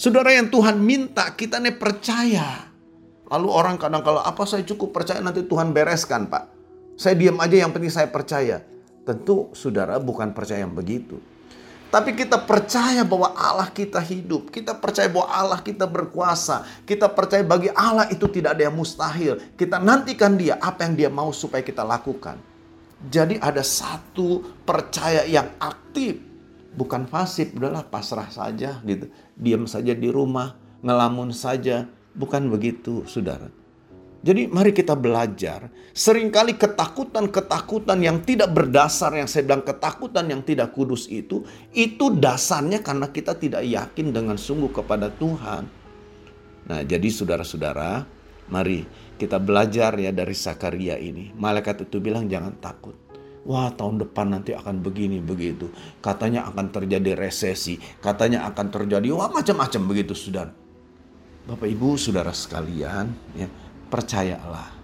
Saudara 0.00 0.32
yang 0.32 0.48
Tuhan 0.48 0.80
minta 0.80 1.28
kita 1.36 1.60
nih 1.60 1.76
percaya. 1.76 2.72
Lalu 3.28 3.48
orang 3.52 3.76
kadang 3.76 4.00
kalau 4.00 4.24
apa 4.24 4.48
saya 4.48 4.64
cukup 4.64 4.96
percaya 4.96 5.20
nanti 5.20 5.44
Tuhan 5.44 5.76
bereskan 5.76 6.24
pak. 6.24 6.48
Saya 6.96 7.20
diam 7.20 7.36
aja 7.36 7.60
yang 7.60 7.68
penting 7.68 7.92
saya 7.92 8.08
percaya. 8.08 8.64
Tentu 9.04 9.52
saudara 9.52 10.00
bukan 10.00 10.32
percaya 10.32 10.64
yang 10.64 10.72
begitu. 10.72 11.20
Tapi 11.92 12.16
kita 12.16 12.40
percaya 12.40 13.04
bahwa 13.04 13.36
Allah 13.36 13.68
kita 13.68 14.00
hidup. 14.00 14.48
Kita 14.48 14.72
percaya 14.72 15.04
bahwa 15.12 15.28
Allah 15.28 15.60
kita 15.60 15.84
berkuasa. 15.84 16.64
Kita 16.88 17.12
percaya 17.12 17.44
bagi 17.44 17.68
Allah 17.68 18.08
itu 18.08 18.24
tidak 18.24 18.56
ada 18.56 18.72
yang 18.72 18.76
mustahil. 18.80 19.36
Kita 19.52 19.76
nantikan 19.76 20.32
dia 20.32 20.56
apa 20.64 20.88
yang 20.88 20.96
dia 20.96 21.10
mau 21.12 21.28
supaya 21.28 21.60
kita 21.60 21.84
lakukan. 21.84 22.40
Jadi 23.04 23.36
ada 23.36 23.60
satu 23.60 24.64
percaya 24.64 25.28
yang 25.28 25.60
aktif, 25.60 26.29
bukan 26.74 27.06
pasif, 27.10 27.54
udahlah 27.54 27.86
pasrah 27.86 28.30
saja 28.30 28.78
gitu. 28.86 29.10
Diam 29.34 29.66
saja 29.66 29.94
di 29.94 30.08
rumah, 30.10 30.54
ngelamun 30.84 31.34
saja, 31.34 31.86
bukan 32.14 32.50
begitu, 32.50 33.04
Saudara. 33.06 33.50
Jadi 34.20 34.52
mari 34.52 34.76
kita 34.76 34.92
belajar. 34.92 35.72
Seringkali 35.96 36.60
ketakutan-ketakutan 36.60 38.04
yang 38.04 38.20
tidak 38.20 38.52
berdasar, 38.52 39.16
yang 39.16 39.24
saya 39.24 39.48
bilang 39.48 39.64
ketakutan 39.64 40.28
yang 40.28 40.44
tidak 40.44 40.76
kudus 40.76 41.08
itu, 41.08 41.40
itu 41.72 42.12
dasarnya 42.12 42.84
karena 42.84 43.08
kita 43.08 43.32
tidak 43.40 43.64
yakin 43.64 44.12
dengan 44.12 44.36
sungguh 44.36 44.68
kepada 44.76 45.08
Tuhan. 45.08 45.64
Nah 46.68 46.80
jadi 46.84 47.08
saudara-saudara, 47.08 48.04
mari 48.52 48.84
kita 49.16 49.40
belajar 49.40 49.96
ya 49.96 50.12
dari 50.12 50.36
Sakaria 50.36 51.00
ini. 51.00 51.32
Malaikat 51.32 51.88
itu 51.88 51.96
bilang 51.96 52.28
jangan 52.28 52.60
takut. 52.60 53.09
Wah 53.48 53.72
tahun 53.72 54.04
depan 54.04 54.36
nanti 54.36 54.52
akan 54.52 54.84
begini 54.84 55.16
begitu. 55.24 55.72
Katanya 56.04 56.44
akan 56.52 56.68
terjadi 56.68 57.16
resesi. 57.16 57.80
Katanya 58.04 58.44
akan 58.52 58.66
terjadi 58.68 59.08
wah 59.16 59.32
macam-macam 59.32 59.82
begitu 59.88 60.12
saudara. 60.12 60.52
Bapak 61.48 61.66
ibu 61.66 61.96
saudara 61.96 62.36
sekalian 62.36 63.08
ya 63.32 63.48
percayalah. 63.88 64.76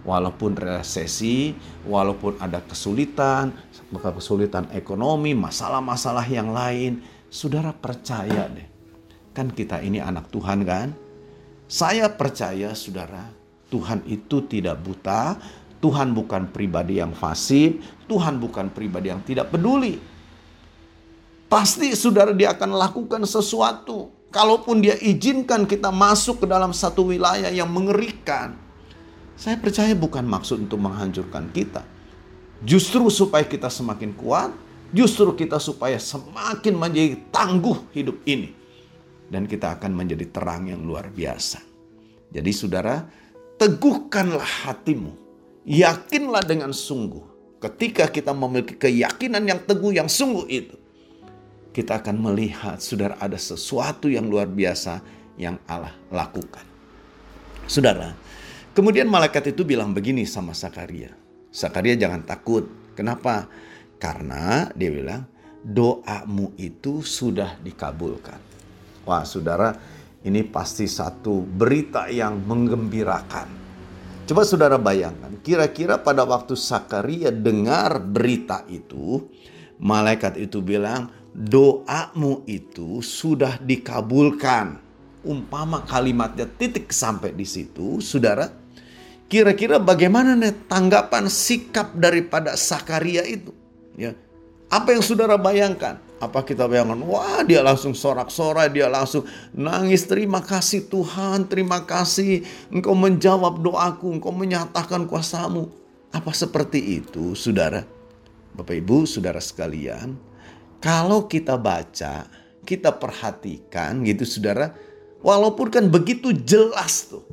Walaupun 0.00 0.56
resesi, 0.56 1.52
walaupun 1.84 2.40
ada 2.40 2.64
kesulitan, 2.64 3.52
kesulitan 3.92 4.64
ekonomi, 4.72 5.36
masalah-masalah 5.36 6.24
yang 6.24 6.56
lain, 6.56 7.04
saudara 7.28 7.76
percaya 7.76 8.48
deh. 8.48 8.64
Kan 9.36 9.52
kita 9.52 9.84
ini 9.84 10.00
anak 10.00 10.32
Tuhan 10.32 10.64
kan? 10.64 10.96
Saya 11.68 12.08
percaya 12.08 12.72
saudara, 12.72 13.28
Tuhan 13.68 14.00
itu 14.08 14.40
tidak 14.48 14.80
buta, 14.80 15.36
Tuhan 15.80 16.12
bukan 16.12 16.52
pribadi 16.52 17.00
yang 17.00 17.16
fasib, 17.16 17.80
Tuhan 18.04 18.36
bukan 18.36 18.68
pribadi 18.68 19.08
yang 19.08 19.24
tidak 19.24 19.48
peduli. 19.48 19.96
Pasti 21.50 21.90
saudara 21.96 22.30
dia 22.36 22.54
akan 22.54 22.76
lakukan 22.76 23.24
sesuatu. 23.26 24.12
Kalaupun 24.30 24.78
dia 24.78 24.94
izinkan 24.94 25.66
kita 25.66 25.90
masuk 25.90 26.44
ke 26.44 26.46
dalam 26.46 26.70
satu 26.70 27.10
wilayah 27.10 27.50
yang 27.50 27.66
mengerikan. 27.66 28.54
Saya 29.34 29.58
percaya 29.58 29.90
bukan 29.96 30.22
maksud 30.22 30.62
untuk 30.68 30.78
menghancurkan 30.78 31.50
kita. 31.50 31.82
Justru 32.62 33.10
supaya 33.10 33.42
kita 33.42 33.66
semakin 33.66 34.14
kuat, 34.14 34.54
justru 34.94 35.34
kita 35.34 35.58
supaya 35.58 35.98
semakin 35.98 36.76
menjadi 36.76 37.18
tangguh 37.32 37.90
hidup 37.90 38.22
ini. 38.28 38.54
Dan 39.26 39.50
kita 39.50 39.80
akan 39.80 39.96
menjadi 39.96 40.28
terang 40.30 40.70
yang 40.70 40.86
luar 40.86 41.10
biasa. 41.10 41.58
Jadi 42.30 42.50
saudara, 42.54 43.02
teguhkanlah 43.58 44.70
hatimu. 44.70 45.29
Yakinlah 45.70 46.42
dengan 46.42 46.74
sungguh. 46.74 47.22
Ketika 47.62 48.10
kita 48.10 48.34
memiliki 48.34 48.74
keyakinan 48.74 49.46
yang 49.46 49.62
teguh, 49.62 49.94
yang 49.94 50.10
sungguh 50.10 50.50
itu. 50.50 50.74
Kita 51.70 52.02
akan 52.02 52.18
melihat, 52.18 52.82
saudara, 52.82 53.14
ada 53.22 53.38
sesuatu 53.38 54.10
yang 54.10 54.26
luar 54.26 54.50
biasa 54.50 54.98
yang 55.38 55.62
Allah 55.70 55.94
lakukan. 56.10 56.66
Saudara, 57.70 58.18
kemudian 58.74 59.06
malaikat 59.06 59.54
itu 59.54 59.62
bilang 59.62 59.94
begini 59.94 60.26
sama 60.26 60.50
Sakaria. 60.50 61.14
Sakaria 61.54 61.94
jangan 61.94 62.26
takut. 62.26 62.66
Kenapa? 62.98 63.46
Karena 64.02 64.66
dia 64.74 64.90
bilang, 64.90 65.22
doamu 65.62 66.50
itu 66.58 67.06
sudah 67.06 67.54
dikabulkan. 67.62 68.42
Wah, 69.06 69.22
saudara, 69.22 69.78
ini 70.26 70.42
pasti 70.42 70.90
satu 70.90 71.46
berita 71.46 72.10
yang 72.10 72.42
menggembirakan. 72.42 73.59
Coba 74.30 74.46
saudara 74.46 74.78
bayangkan, 74.78 75.42
kira-kira 75.42 75.98
pada 75.98 76.22
waktu 76.22 76.54
Sakaria 76.54 77.34
dengar 77.34 77.98
berita 77.98 78.62
itu, 78.70 79.26
malaikat 79.82 80.38
itu 80.38 80.62
bilang, 80.62 81.10
doamu 81.34 82.46
itu 82.46 83.02
sudah 83.02 83.58
dikabulkan. 83.58 84.78
Umpama 85.26 85.82
kalimatnya 85.82 86.46
titik 86.46 86.94
sampai 86.94 87.34
di 87.34 87.42
situ, 87.42 87.98
saudara. 87.98 88.46
Kira-kira 89.26 89.82
bagaimana 89.82 90.38
nih 90.38 90.70
tanggapan 90.70 91.26
sikap 91.26 91.98
daripada 91.98 92.54
Sakaria 92.54 93.26
itu? 93.26 93.50
Ya, 93.98 94.14
apa 94.70 94.94
yang 94.94 95.02
saudara 95.02 95.34
bayangkan? 95.42 95.98
Apa 96.20 96.44
kita 96.44 96.68
bayangkan, 96.68 97.00
wah 97.08 97.40
dia 97.40 97.64
langsung 97.64 97.96
sorak-sorai, 97.96 98.68
dia 98.68 98.92
langsung 98.92 99.24
nangis, 99.56 100.04
terima 100.04 100.44
kasih 100.44 100.84
Tuhan, 100.84 101.48
terima 101.48 101.80
kasih 101.88 102.44
engkau 102.68 102.92
menjawab 102.92 103.64
doaku, 103.64 104.20
engkau 104.20 104.28
menyatakan 104.28 105.08
kuasamu. 105.08 105.72
Apa 106.12 106.36
seperti 106.36 107.00
itu 107.00 107.32
saudara? 107.32 107.88
Bapak 108.52 108.76
ibu 108.76 109.08
saudara 109.08 109.40
sekalian, 109.40 110.20
kalau 110.76 111.24
kita 111.24 111.56
baca, 111.56 112.28
kita 112.68 112.92
perhatikan 113.00 114.04
gitu 114.04 114.28
saudara, 114.28 114.76
walaupun 115.24 115.72
kan 115.72 115.88
begitu 115.88 116.36
jelas 116.36 117.08
tuh 117.08 117.24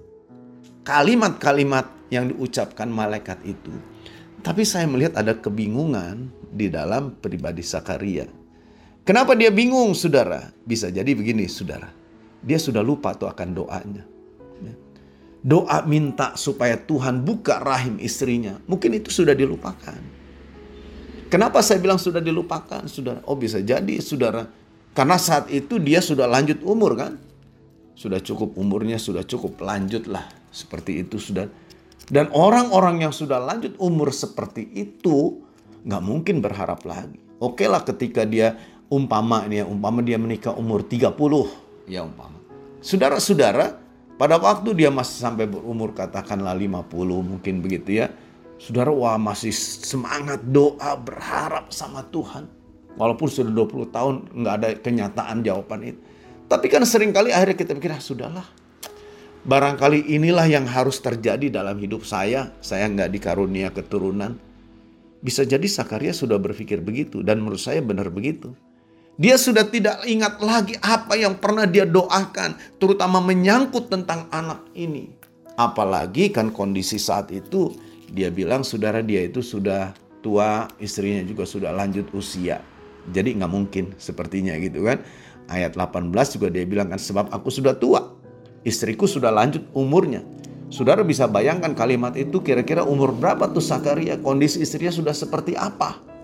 kalimat-kalimat 0.88 1.92
yang 2.08 2.32
diucapkan 2.32 2.88
malaikat 2.88 3.44
itu. 3.44 3.76
Tapi 4.40 4.64
saya 4.64 4.88
melihat 4.88 5.20
ada 5.20 5.36
kebingungan 5.36 6.32
di 6.56 6.72
dalam 6.72 7.20
pribadi 7.20 7.60
Sakaria. 7.60 8.37
Kenapa 9.08 9.40
dia 9.40 9.48
bingung, 9.48 9.96
saudara? 9.96 10.52
Bisa 10.68 10.92
jadi 10.92 11.08
begini, 11.16 11.48
saudara. 11.48 11.88
Dia 12.44 12.60
sudah 12.60 12.84
lupa 12.84 13.16
tuh 13.16 13.32
akan 13.32 13.56
doanya. 13.56 14.04
Ya. 14.60 14.76
Doa 15.40 15.80
minta 15.88 16.36
supaya 16.36 16.76
Tuhan 16.76 17.24
buka 17.24 17.64
rahim 17.64 18.04
istrinya. 18.04 18.60
Mungkin 18.68 19.00
itu 19.00 19.08
sudah 19.08 19.32
dilupakan. 19.32 19.96
Kenapa 21.32 21.64
saya 21.64 21.80
bilang 21.80 21.96
sudah 21.96 22.20
dilupakan, 22.20 22.84
saudara? 22.92 23.24
Oh 23.24 23.40
bisa 23.40 23.64
jadi, 23.64 23.96
saudara. 24.04 24.44
Karena 24.92 25.16
saat 25.16 25.48
itu 25.56 25.80
dia 25.80 26.04
sudah 26.04 26.28
lanjut 26.28 26.60
umur 26.68 27.00
kan? 27.00 27.16
Sudah 27.96 28.20
cukup 28.20 28.60
umurnya, 28.60 29.00
sudah 29.00 29.24
cukup 29.24 29.56
lanjut 29.64 30.04
lah. 30.12 30.28
Seperti 30.52 31.00
itu, 31.00 31.16
saudara. 31.16 31.48
Dan 32.12 32.28
orang-orang 32.36 33.08
yang 33.08 33.16
sudah 33.16 33.40
lanjut 33.40 33.72
umur 33.80 34.12
seperti 34.12 34.68
itu, 34.76 35.40
nggak 35.88 36.04
mungkin 36.04 36.44
berharap 36.44 36.84
lagi. 36.84 37.24
Oke 37.38 37.70
lah 37.70 37.86
ketika 37.86 38.26
dia 38.26 38.58
umpama 38.88 39.44
ini 39.48 39.64
ya, 39.64 39.66
umpama 39.68 40.00
dia 40.04 40.16
menikah 40.16 40.56
umur 40.56 40.84
30 40.84 41.12
ya 41.88 42.04
umpama. 42.04 42.40
Saudara-saudara, 42.84 43.80
pada 44.16 44.40
waktu 44.40 44.74
dia 44.74 44.90
masih 44.90 45.24
sampai 45.24 45.46
berumur 45.46 45.92
katakanlah 45.94 46.56
50 46.56 46.90
mungkin 47.22 47.62
begitu 47.62 48.04
ya. 48.04 48.08
Saudara 48.58 48.90
wah 48.90 49.22
masih 49.22 49.54
semangat 49.54 50.42
doa 50.50 50.98
berharap 50.98 51.70
sama 51.70 52.02
Tuhan. 52.10 52.50
Walaupun 52.98 53.30
sudah 53.30 53.54
20 53.54 53.94
tahun 53.94 54.16
nggak 54.34 54.54
ada 54.58 54.70
kenyataan 54.82 55.46
jawaban 55.46 55.94
itu. 55.94 56.00
Tapi 56.50 56.66
kan 56.72 56.82
sering 56.88 57.14
kali 57.14 57.30
akhirnya 57.30 57.54
kita 57.60 57.78
pikir 57.78 57.94
ah, 57.94 58.02
sudahlah. 58.02 58.48
Barangkali 59.46 60.10
inilah 60.12 60.50
yang 60.50 60.66
harus 60.66 60.98
terjadi 60.98 61.54
dalam 61.54 61.78
hidup 61.78 62.02
saya. 62.02 62.50
Saya 62.64 62.90
nggak 62.90 63.14
dikarunia 63.14 63.70
keturunan. 63.70 64.42
Bisa 65.22 65.46
jadi 65.46 65.66
Sakaria 65.70 66.16
sudah 66.16 66.42
berpikir 66.42 66.82
begitu 66.82 67.22
dan 67.22 67.44
menurut 67.44 67.62
saya 67.62 67.86
benar 67.86 68.10
begitu. 68.10 68.58
Dia 69.18 69.34
sudah 69.34 69.66
tidak 69.66 70.06
ingat 70.06 70.38
lagi 70.46 70.78
apa 70.78 71.18
yang 71.18 71.42
pernah 71.42 71.66
dia 71.66 71.90
doakan, 71.90 72.54
terutama 72.78 73.18
menyangkut 73.18 73.90
tentang 73.90 74.30
anak 74.30 74.62
ini. 74.78 75.10
Apalagi 75.58 76.30
kan 76.30 76.54
kondisi 76.54 77.02
saat 77.02 77.34
itu 77.34 77.74
dia 78.14 78.30
bilang 78.30 78.62
saudara 78.62 79.02
dia 79.02 79.26
itu 79.26 79.42
sudah 79.42 79.98
tua, 80.22 80.70
istrinya 80.78 81.26
juga 81.26 81.50
sudah 81.50 81.74
lanjut 81.74 82.14
usia. 82.14 82.62
Jadi 83.10 83.42
nggak 83.42 83.50
mungkin 83.50 83.98
sepertinya 83.98 84.54
gitu 84.62 84.86
kan. 84.86 85.02
Ayat 85.50 85.74
18 85.74 86.14
juga 86.38 86.54
dia 86.54 86.70
bilang 86.70 86.94
kan 86.94 87.02
sebab 87.02 87.34
aku 87.34 87.50
sudah 87.50 87.74
tua, 87.74 88.14
istriku 88.70 89.10
sudah 89.10 89.34
lanjut 89.34 89.66
umurnya. 89.74 90.22
Saudara 90.70 91.02
bisa 91.02 91.26
bayangkan 91.26 91.74
kalimat 91.74 92.14
itu 92.14 92.38
kira-kira 92.46 92.86
umur 92.86 93.18
berapa 93.18 93.50
tuh 93.50 93.66
Sakaria, 93.66 94.22
kondisi 94.22 94.62
istrinya 94.62 94.94
sudah 94.94 95.18
seperti 95.18 95.58
apa. 95.58 96.17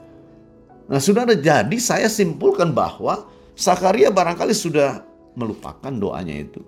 Nah 0.93 1.01
saudara 1.01 1.33
jadi 1.33 1.73
saya 1.81 2.05
simpulkan 2.05 2.69
bahwa 2.69 3.25
Sakaria 3.57 4.13
barangkali 4.13 4.53
sudah 4.53 5.01
melupakan 5.33 5.89
doanya 5.89 6.37
itu. 6.37 6.61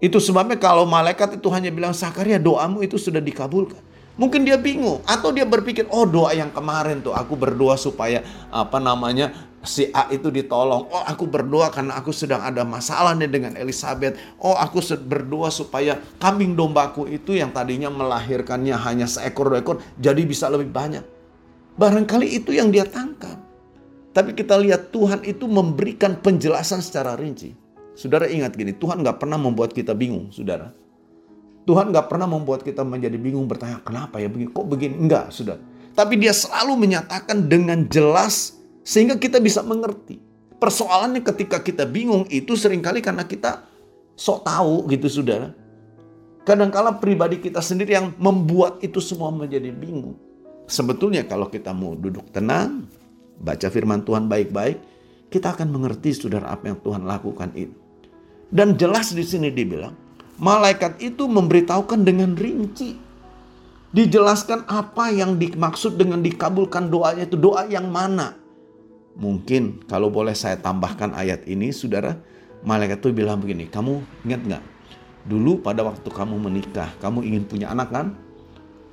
Itu 0.00 0.16
sebabnya 0.16 0.56
kalau 0.56 0.88
malaikat 0.88 1.36
itu 1.36 1.44
hanya 1.52 1.68
bilang 1.68 1.92
Sakaria 1.92 2.40
doamu 2.40 2.80
itu 2.80 2.96
sudah 2.96 3.20
dikabulkan. 3.20 3.84
Mungkin 4.16 4.48
dia 4.48 4.56
bingung 4.56 5.04
atau 5.04 5.28
dia 5.28 5.44
berpikir 5.44 5.92
oh 5.92 6.08
doa 6.08 6.32
yang 6.32 6.48
kemarin 6.56 7.04
tuh 7.04 7.12
aku 7.12 7.36
berdoa 7.36 7.76
supaya 7.76 8.24
apa 8.48 8.80
namanya 8.80 9.28
si 9.60 9.92
A 9.92 10.08
itu 10.08 10.32
ditolong. 10.32 10.88
Oh 10.88 11.04
aku 11.04 11.28
berdoa 11.28 11.68
karena 11.68 12.00
aku 12.00 12.16
sedang 12.16 12.40
ada 12.40 12.64
masalah 12.64 13.12
nih 13.12 13.28
dengan 13.28 13.52
Elizabeth. 13.60 14.16
Oh 14.40 14.56
aku 14.56 14.80
berdoa 15.04 15.52
supaya 15.52 16.00
kambing 16.16 16.56
dombaku 16.56 17.12
itu 17.12 17.36
yang 17.36 17.52
tadinya 17.52 17.92
melahirkannya 17.92 18.72
hanya 18.72 19.04
seekor 19.04 19.52
dua 19.52 19.60
ekor 19.60 19.84
jadi 20.00 20.24
bisa 20.24 20.48
lebih 20.48 20.72
banyak. 20.72 21.11
Barangkali 21.76 22.28
itu 22.36 22.52
yang 22.52 22.68
dia 22.68 22.84
tangkap. 22.84 23.40
Tapi 24.12 24.36
kita 24.36 24.60
lihat 24.60 24.92
Tuhan 24.92 25.24
itu 25.24 25.48
memberikan 25.48 26.20
penjelasan 26.20 26.84
secara 26.84 27.16
rinci. 27.16 27.56
Saudara 27.96 28.28
ingat 28.28 28.52
gini, 28.56 28.76
Tuhan 28.76 29.00
gak 29.00 29.20
pernah 29.20 29.40
membuat 29.40 29.72
kita 29.72 29.96
bingung, 29.96 30.28
saudara. 30.28 30.72
Tuhan 31.64 31.92
gak 31.92 32.12
pernah 32.12 32.28
membuat 32.28 32.60
kita 32.60 32.84
menjadi 32.84 33.16
bingung 33.16 33.48
bertanya, 33.48 33.80
kenapa 33.80 34.20
ya 34.20 34.28
begini, 34.28 34.52
kok 34.52 34.66
begini? 34.68 34.94
Enggak, 35.00 35.32
saudara. 35.32 35.60
Tapi 35.92 36.16
dia 36.20 36.32
selalu 36.32 36.76
menyatakan 36.76 37.48
dengan 37.48 37.84
jelas 37.88 38.56
sehingga 38.84 39.16
kita 39.16 39.40
bisa 39.40 39.60
mengerti. 39.60 40.20
Persoalannya 40.56 41.20
ketika 41.20 41.60
kita 41.60 41.84
bingung 41.84 42.24
itu 42.32 42.56
sering 42.56 42.80
kali 42.80 43.04
karena 43.04 43.24
kita 43.28 43.64
sok 44.16 44.44
tahu 44.46 44.88
gitu 44.88 45.08
saudara. 45.08 45.52
Kadangkala 46.42 46.96
pribadi 46.98 47.38
kita 47.38 47.62
sendiri 47.62 47.94
yang 47.94 48.14
membuat 48.18 48.82
itu 48.82 48.98
semua 48.98 49.30
menjadi 49.30 49.70
bingung. 49.70 50.18
Sebetulnya 50.72 51.28
kalau 51.28 51.52
kita 51.52 51.76
mau 51.76 51.92
duduk 51.92 52.32
tenang, 52.32 52.88
baca 53.36 53.68
firman 53.68 54.00
Tuhan 54.08 54.24
baik-baik, 54.24 54.80
kita 55.28 55.52
akan 55.52 55.68
mengerti 55.68 56.16
saudara 56.16 56.48
apa 56.48 56.72
yang 56.72 56.80
Tuhan 56.80 57.04
lakukan 57.04 57.52
itu. 57.52 57.76
Dan 58.48 58.80
jelas 58.80 59.12
di 59.12 59.20
sini 59.20 59.52
dibilang, 59.52 59.92
malaikat 60.40 60.96
itu 61.04 61.28
memberitahukan 61.28 62.00
dengan 62.00 62.32
rinci. 62.32 62.96
Dijelaskan 63.92 64.64
apa 64.64 65.12
yang 65.12 65.36
dimaksud 65.36 66.00
dengan 66.00 66.24
dikabulkan 66.24 66.88
doanya 66.88 67.28
itu 67.28 67.36
doa 67.36 67.68
yang 67.68 67.92
mana. 67.92 68.32
Mungkin 69.12 69.84
kalau 69.84 70.08
boleh 70.08 70.32
saya 70.32 70.56
tambahkan 70.56 71.12
ayat 71.12 71.44
ini, 71.44 71.68
saudara, 71.68 72.16
malaikat 72.64 73.04
itu 73.04 73.12
bilang 73.12 73.44
begini, 73.44 73.68
kamu 73.68 74.00
ingat 74.24 74.40
nggak 74.40 74.64
Dulu 75.22 75.62
pada 75.62 75.86
waktu 75.86 76.08
kamu 76.10 76.34
menikah, 76.34 76.90
kamu 76.98 77.22
ingin 77.22 77.44
punya 77.46 77.70
anak 77.70 77.94
kan? 77.94 78.06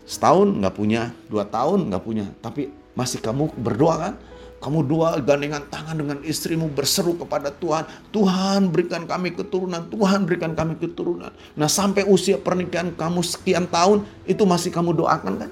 Setahun 0.10 0.58
nggak 0.58 0.74
punya, 0.74 1.14
dua 1.30 1.46
tahun 1.46 1.94
nggak 1.94 2.02
punya, 2.02 2.26
tapi 2.42 2.74
masih 2.98 3.22
kamu 3.22 3.54
berdoa 3.62 4.10
kan? 4.10 4.14
Kamu 4.60 4.84
doa 4.90 5.16
gandengan 5.22 5.64
tangan 5.70 5.96
dengan 5.96 6.18
istrimu 6.26 6.68
berseru 6.74 7.14
kepada 7.16 7.54
Tuhan. 7.54 7.86
Tuhan 8.10 8.74
berikan 8.74 9.06
kami 9.06 9.38
keturunan, 9.38 9.86
Tuhan 9.88 10.26
berikan 10.26 10.58
kami 10.58 10.82
keturunan. 10.82 11.30
Nah 11.54 11.70
sampai 11.70 12.10
usia 12.10 12.42
pernikahan 12.42 12.92
kamu 12.98 13.22
sekian 13.22 13.70
tahun, 13.70 14.04
itu 14.26 14.44
masih 14.50 14.74
kamu 14.74 14.98
doakan 14.98 15.46
kan? 15.46 15.50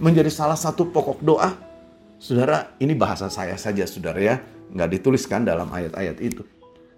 Menjadi 0.00 0.32
salah 0.32 0.56
satu 0.56 0.88
pokok 0.88 1.20
doa. 1.20 1.52
Saudara, 2.16 2.72
ini 2.80 2.96
bahasa 2.96 3.28
saya 3.28 3.54
saja 3.60 3.84
saudara 3.84 4.18
ya. 4.18 4.36
Nggak 4.72 4.98
dituliskan 4.98 5.44
dalam 5.44 5.68
ayat-ayat 5.70 6.16
itu. 6.24 6.42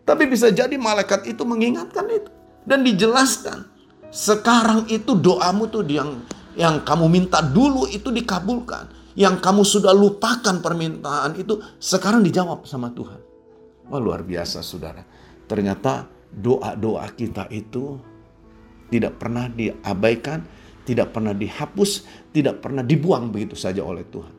Tapi 0.06 0.30
bisa 0.30 0.54
jadi 0.54 0.78
malaikat 0.78 1.26
itu 1.26 1.42
mengingatkan 1.42 2.06
itu. 2.08 2.30
Dan 2.62 2.86
dijelaskan, 2.86 3.66
sekarang 4.08 4.86
itu 4.86 5.18
doamu 5.18 5.66
tuh 5.68 5.84
yang 5.84 6.22
yang 6.56 6.84
kamu 6.84 7.06
minta 7.08 7.40
dulu 7.40 7.88
itu 7.88 8.12
dikabulkan. 8.12 9.00
Yang 9.12 9.44
kamu 9.44 9.62
sudah 9.64 9.92
lupakan 9.92 10.64
permintaan 10.64 11.36
itu 11.36 11.60
sekarang 11.76 12.24
dijawab 12.24 12.64
sama 12.64 12.88
Tuhan. 12.96 13.20
Wah 13.92 14.00
luar 14.00 14.24
biasa 14.24 14.64
saudara. 14.64 15.04
Ternyata 15.44 16.08
doa-doa 16.32 17.04
kita 17.12 17.44
itu 17.52 18.00
tidak 18.88 19.20
pernah 19.20 19.52
diabaikan, 19.52 20.40
tidak 20.88 21.12
pernah 21.12 21.36
dihapus, 21.36 22.08
tidak 22.32 22.64
pernah 22.64 22.80
dibuang 22.80 23.28
begitu 23.28 23.52
saja 23.52 23.84
oleh 23.84 24.08
Tuhan. 24.08 24.32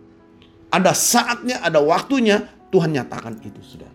Ada 0.73 0.89
saatnya, 0.97 1.61
ada 1.61 1.77
waktunya 1.77 2.41
Tuhan 2.73 2.97
nyatakan 2.97 3.45
itu 3.45 3.61
sudah. 3.61 3.91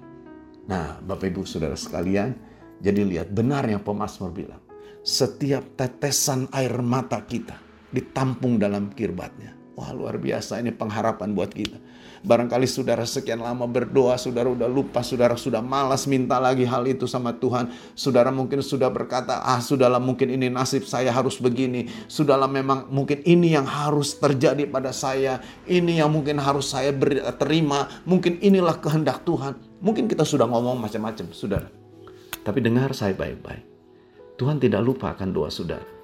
Nah, 0.71 1.03
Bapak 1.03 1.27
Ibu 1.27 1.43
Saudara 1.43 1.75
sekalian, 1.75 2.39
jadi 2.79 3.03
lihat 3.03 3.35
benar 3.35 3.67
yang 3.67 3.83
pemazmur 3.83 4.31
bilang. 4.31 4.63
Setiap 5.03 5.75
tetesan 5.75 6.47
air 6.55 6.79
mata 6.79 7.19
kita 7.27 7.68
ditampung 7.95 8.61
dalam 8.61 8.93
kirbatnya. 8.93 9.59
Wah 9.79 9.95
luar 9.95 10.19
biasa 10.19 10.59
ini 10.59 10.75
pengharapan 10.75 11.39
buat 11.39 11.55
kita. 11.55 11.79
Barangkali 12.27 12.67
saudara 12.67 13.07
sekian 13.07 13.39
lama 13.39 13.63
berdoa, 13.71 14.19
saudara 14.19 14.51
udah 14.51 14.67
lupa, 14.67 15.07
saudara 15.07 15.39
sudah 15.39 15.63
malas 15.63 16.03
minta 16.11 16.35
lagi 16.43 16.67
hal 16.67 16.83
itu 16.91 17.07
sama 17.07 17.31
Tuhan. 17.31 17.71
Saudara 17.95 18.35
mungkin 18.35 18.59
sudah 18.59 18.91
berkata, 18.91 19.39
ah 19.39 19.63
sudahlah 19.63 20.03
mungkin 20.03 20.35
ini 20.35 20.51
nasib 20.51 20.83
saya 20.83 21.15
harus 21.15 21.39
begini. 21.39 21.87
Sudahlah 22.11 22.51
memang 22.51 22.91
mungkin 22.91 23.23
ini 23.23 23.55
yang 23.55 23.71
harus 23.71 24.19
terjadi 24.19 24.67
pada 24.67 24.91
saya. 24.91 25.39
Ini 25.63 26.03
yang 26.03 26.11
mungkin 26.11 26.43
harus 26.43 26.75
saya 26.75 26.91
beri, 26.91 27.23
terima. 27.39 27.87
Mungkin 28.03 28.43
inilah 28.43 28.83
kehendak 28.83 29.23
Tuhan. 29.23 29.55
Mungkin 29.79 30.11
kita 30.11 30.27
sudah 30.27 30.51
ngomong 30.51 30.83
macam-macam, 30.83 31.31
saudara. 31.31 31.71
Tapi 32.43 32.59
dengar 32.59 32.91
saya 32.99 33.15
baik-baik. 33.15 33.63
Tuhan 34.35 34.59
tidak 34.59 34.83
lupa 34.83 35.15
akan 35.15 35.31
doa 35.31 35.55
saudara. 35.55 35.98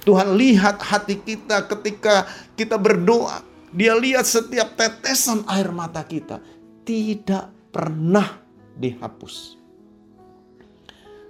Tuhan 0.00 0.36
lihat 0.36 0.80
hati 0.80 1.20
kita 1.20 1.68
ketika 1.68 2.24
kita 2.56 2.80
berdoa. 2.80 3.44
Dia 3.70 3.94
lihat 3.94 4.26
setiap 4.26 4.74
tetesan 4.74 5.46
air 5.46 5.70
mata 5.70 6.02
kita. 6.02 6.42
Tidak 6.82 7.70
pernah 7.70 8.40
dihapus. 8.74 9.60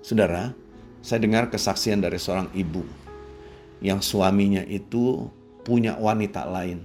Saudara, 0.01 0.55
saya 1.05 1.21
dengar 1.21 1.53
kesaksian 1.53 2.01
dari 2.01 2.17
seorang 2.17 2.49
ibu 2.57 2.81
yang 3.85 4.01
suaminya 4.01 4.65
itu 4.65 5.29
punya 5.61 6.01
wanita 6.01 6.49
lain 6.49 6.81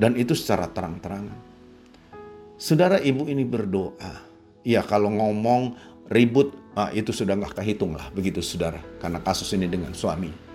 dan 0.00 0.16
itu 0.16 0.32
secara 0.32 0.70
terang-terangan. 0.72 1.36
Saudara 2.56 2.96
ibu 3.02 3.28
ini 3.28 3.44
berdoa. 3.44 4.24
Ya 4.64 4.80
kalau 4.80 5.12
ngomong 5.12 5.76
ribut 6.08 6.56
ah, 6.72 6.88
itu 6.96 7.12
sudah 7.12 7.36
nggak 7.36 7.60
kehitung 7.60 7.92
lah 7.96 8.08
begitu 8.12 8.40
saudara 8.40 8.80
karena 9.00 9.20
kasus 9.20 9.48
ini 9.52 9.68
dengan 9.68 9.92
suami 9.92 10.47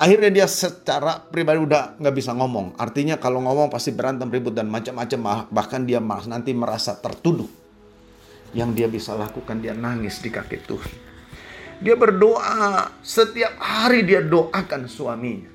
akhirnya 0.00 0.32
dia 0.32 0.46
secara 0.48 1.20
pribadi 1.20 1.60
udah 1.60 2.00
nggak 2.00 2.14
bisa 2.16 2.32
ngomong. 2.32 2.74
Artinya 2.80 3.20
kalau 3.20 3.44
ngomong 3.44 3.68
pasti 3.68 3.92
berantem 3.92 4.32
ribut 4.32 4.56
dan 4.56 4.72
macam-macam. 4.72 5.46
Bahkan 5.52 5.80
dia 5.84 6.00
nanti 6.00 6.56
merasa 6.56 6.96
tertuduh. 6.96 7.46
Yang 8.56 8.70
dia 8.74 8.88
bisa 8.88 9.12
lakukan 9.14 9.60
dia 9.60 9.76
nangis 9.76 10.18
di 10.24 10.32
kaki 10.32 10.58
Tuhan. 10.64 10.92
Dia 11.84 11.94
berdoa. 11.94 12.90
Setiap 13.04 13.60
hari 13.60 14.02
dia 14.02 14.24
doakan 14.24 14.90
suaminya. 14.90 15.52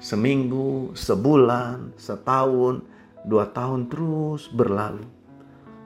Seminggu 0.00 0.96
sebulan 0.96 2.00
setahun 2.00 2.80
dua 3.28 3.52
tahun 3.52 3.92
terus 3.92 4.48
berlalu. 4.48 5.04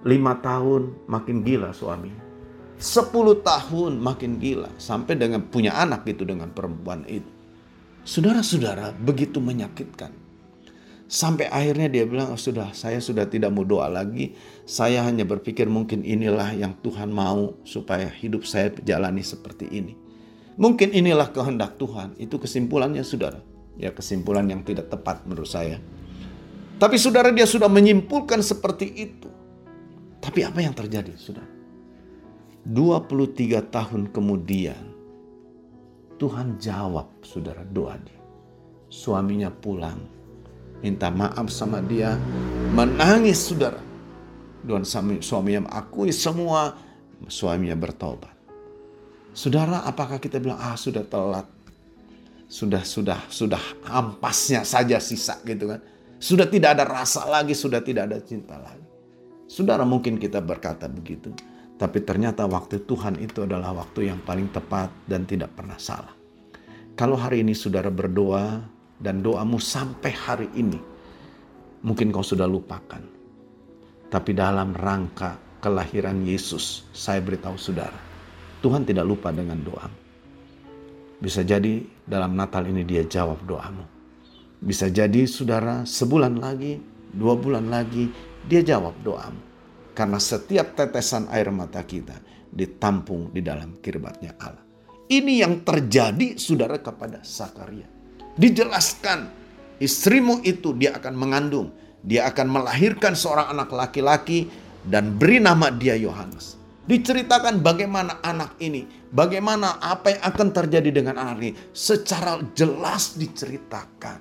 Lima 0.06 0.38
tahun 0.38 0.94
makin 1.10 1.42
gila 1.42 1.74
suaminya. 1.74 2.22
10 2.78 3.10
tahun 3.42 4.02
makin 4.02 4.38
gila. 4.38 4.70
Sampai 4.78 5.18
dengan 5.18 5.42
punya 5.46 5.74
anak 5.78 6.06
gitu 6.06 6.22
dengan 6.22 6.50
perempuan 6.54 7.02
itu. 7.10 7.33
Saudara-saudara 8.04 8.92
begitu 8.92 9.40
menyakitkan. 9.40 10.12
Sampai 11.08 11.48
akhirnya 11.48 11.88
dia 11.88 12.04
bilang, 12.04 12.32
oh, 12.32 12.40
sudah 12.40 12.72
saya 12.76 13.00
sudah 13.00 13.24
tidak 13.28 13.48
mau 13.52 13.64
doa 13.64 13.88
lagi. 13.88 14.36
Saya 14.68 15.04
hanya 15.08 15.24
berpikir 15.24 15.68
mungkin 15.68 16.04
inilah 16.04 16.52
yang 16.52 16.76
Tuhan 16.84 17.08
mau 17.08 17.56
supaya 17.64 18.08
hidup 18.08 18.44
saya 18.44 18.72
jalani 18.84 19.24
seperti 19.24 19.68
ini. 19.72 19.96
Mungkin 20.60 20.92
inilah 20.92 21.32
kehendak 21.32 21.80
Tuhan. 21.80 22.16
Itu 22.20 22.36
kesimpulannya 22.36 23.00
saudara. 23.04 23.40
Ya 23.80 23.90
kesimpulan 23.90 24.48
yang 24.52 24.62
tidak 24.68 24.92
tepat 24.92 25.24
menurut 25.24 25.48
saya. 25.48 25.80
Tapi 26.76 27.00
saudara 27.00 27.32
dia 27.32 27.48
sudah 27.48 27.72
menyimpulkan 27.72 28.44
seperti 28.44 28.86
itu. 28.92 29.30
Tapi 30.20 30.44
apa 30.44 30.60
yang 30.60 30.76
terjadi 30.76 31.16
saudara? 31.16 31.48
23 32.64 33.60
tahun 33.68 34.08
kemudian 34.08 34.93
Tuhan 36.18 36.56
jawab 36.62 37.10
saudara 37.26 37.66
doa 37.66 37.98
dia. 37.98 38.20
Suaminya 38.86 39.50
pulang, 39.50 39.98
minta 40.78 41.10
maaf 41.10 41.50
sama 41.50 41.82
dia, 41.82 42.14
menangis 42.70 43.50
saudara. 43.50 43.82
Dan 44.64 44.86
suaminya 45.20 45.68
mengakui 45.68 46.14
semua, 46.14 46.78
suaminya 47.28 47.76
bertobat. 47.76 48.32
Saudara, 49.34 49.82
apakah 49.82 50.22
kita 50.22 50.38
bilang 50.38 50.62
ah 50.62 50.78
sudah 50.78 51.02
telat? 51.02 51.50
Sudah 52.46 52.86
sudah 52.86 53.18
sudah 53.26 53.60
ampasnya 53.82 54.62
saja 54.62 55.02
sisa 55.02 55.42
gitu 55.42 55.74
kan. 55.74 55.82
Sudah 56.22 56.46
tidak 56.46 56.78
ada 56.78 56.86
rasa 56.86 57.26
lagi, 57.26 57.52
sudah 57.52 57.82
tidak 57.82 58.08
ada 58.08 58.22
cinta 58.22 58.54
lagi. 58.54 58.86
Saudara 59.50 59.82
mungkin 59.82 60.22
kita 60.22 60.38
berkata 60.38 60.86
begitu. 60.86 61.34
Tapi 61.84 62.00
ternyata 62.00 62.48
waktu 62.48 62.88
Tuhan 62.88 63.20
itu 63.20 63.44
adalah 63.44 63.76
waktu 63.76 64.08
yang 64.08 64.24
paling 64.24 64.48
tepat 64.48 64.88
dan 65.04 65.28
tidak 65.28 65.52
pernah 65.52 65.76
salah. 65.76 66.16
Kalau 66.96 67.12
hari 67.12 67.44
ini 67.44 67.52
saudara 67.52 67.92
berdoa 67.92 68.64
dan 68.96 69.20
doamu 69.20 69.60
sampai 69.60 70.08
hari 70.16 70.48
ini, 70.56 70.80
mungkin 71.84 72.08
kau 72.08 72.24
sudah 72.24 72.48
lupakan. 72.48 73.04
Tapi 74.08 74.30
dalam 74.32 74.72
rangka 74.72 75.36
kelahiran 75.60 76.24
Yesus, 76.24 76.88
saya 76.96 77.20
beritahu 77.20 77.60
saudara, 77.60 78.00
Tuhan 78.64 78.88
tidak 78.88 79.04
lupa 79.04 79.28
dengan 79.28 79.60
doamu. 79.60 80.00
Bisa 81.20 81.44
jadi 81.44 81.84
dalam 82.08 82.32
Natal 82.32 82.64
ini 82.64 82.80
dia 82.88 83.04
jawab 83.04 83.44
doamu. 83.44 83.84
Bisa 84.56 84.88
jadi 84.88 85.28
saudara 85.28 85.84
sebulan 85.84 86.40
lagi, 86.40 86.80
dua 87.12 87.36
bulan 87.36 87.68
lagi, 87.68 88.08
dia 88.48 88.64
jawab 88.64 88.96
doamu 89.04 89.52
karena 89.94 90.18
setiap 90.18 90.74
tetesan 90.74 91.30
air 91.30 91.48
mata 91.54 91.80
kita 91.86 92.18
ditampung 92.50 93.30
di 93.30 93.40
dalam 93.40 93.78
kirbatnya 93.78 94.34
Allah. 94.42 94.62
Ini 95.06 95.46
yang 95.46 95.62
terjadi 95.62 96.34
saudara 96.34 96.82
kepada 96.82 97.22
Sakaria. 97.22 97.86
Dijelaskan 98.34 99.30
istrimu 99.78 100.42
itu 100.42 100.74
dia 100.74 100.98
akan 100.98 101.14
mengandung. 101.14 101.70
Dia 102.04 102.28
akan 102.28 102.46
melahirkan 102.50 103.16
seorang 103.16 103.48
anak 103.54 103.72
laki-laki 103.72 104.50
dan 104.84 105.16
beri 105.16 105.40
nama 105.40 105.72
dia 105.72 105.96
Yohanes. 105.96 106.60
Diceritakan 106.84 107.64
bagaimana 107.64 108.20
anak 108.20 108.60
ini, 108.60 108.84
bagaimana 109.08 109.80
apa 109.80 110.12
yang 110.12 110.22
akan 110.28 110.48
terjadi 110.52 110.90
dengan 110.92 111.16
anak 111.16 111.36
ini. 111.40 111.52
Secara 111.72 112.44
jelas 112.52 113.16
diceritakan. 113.16 114.20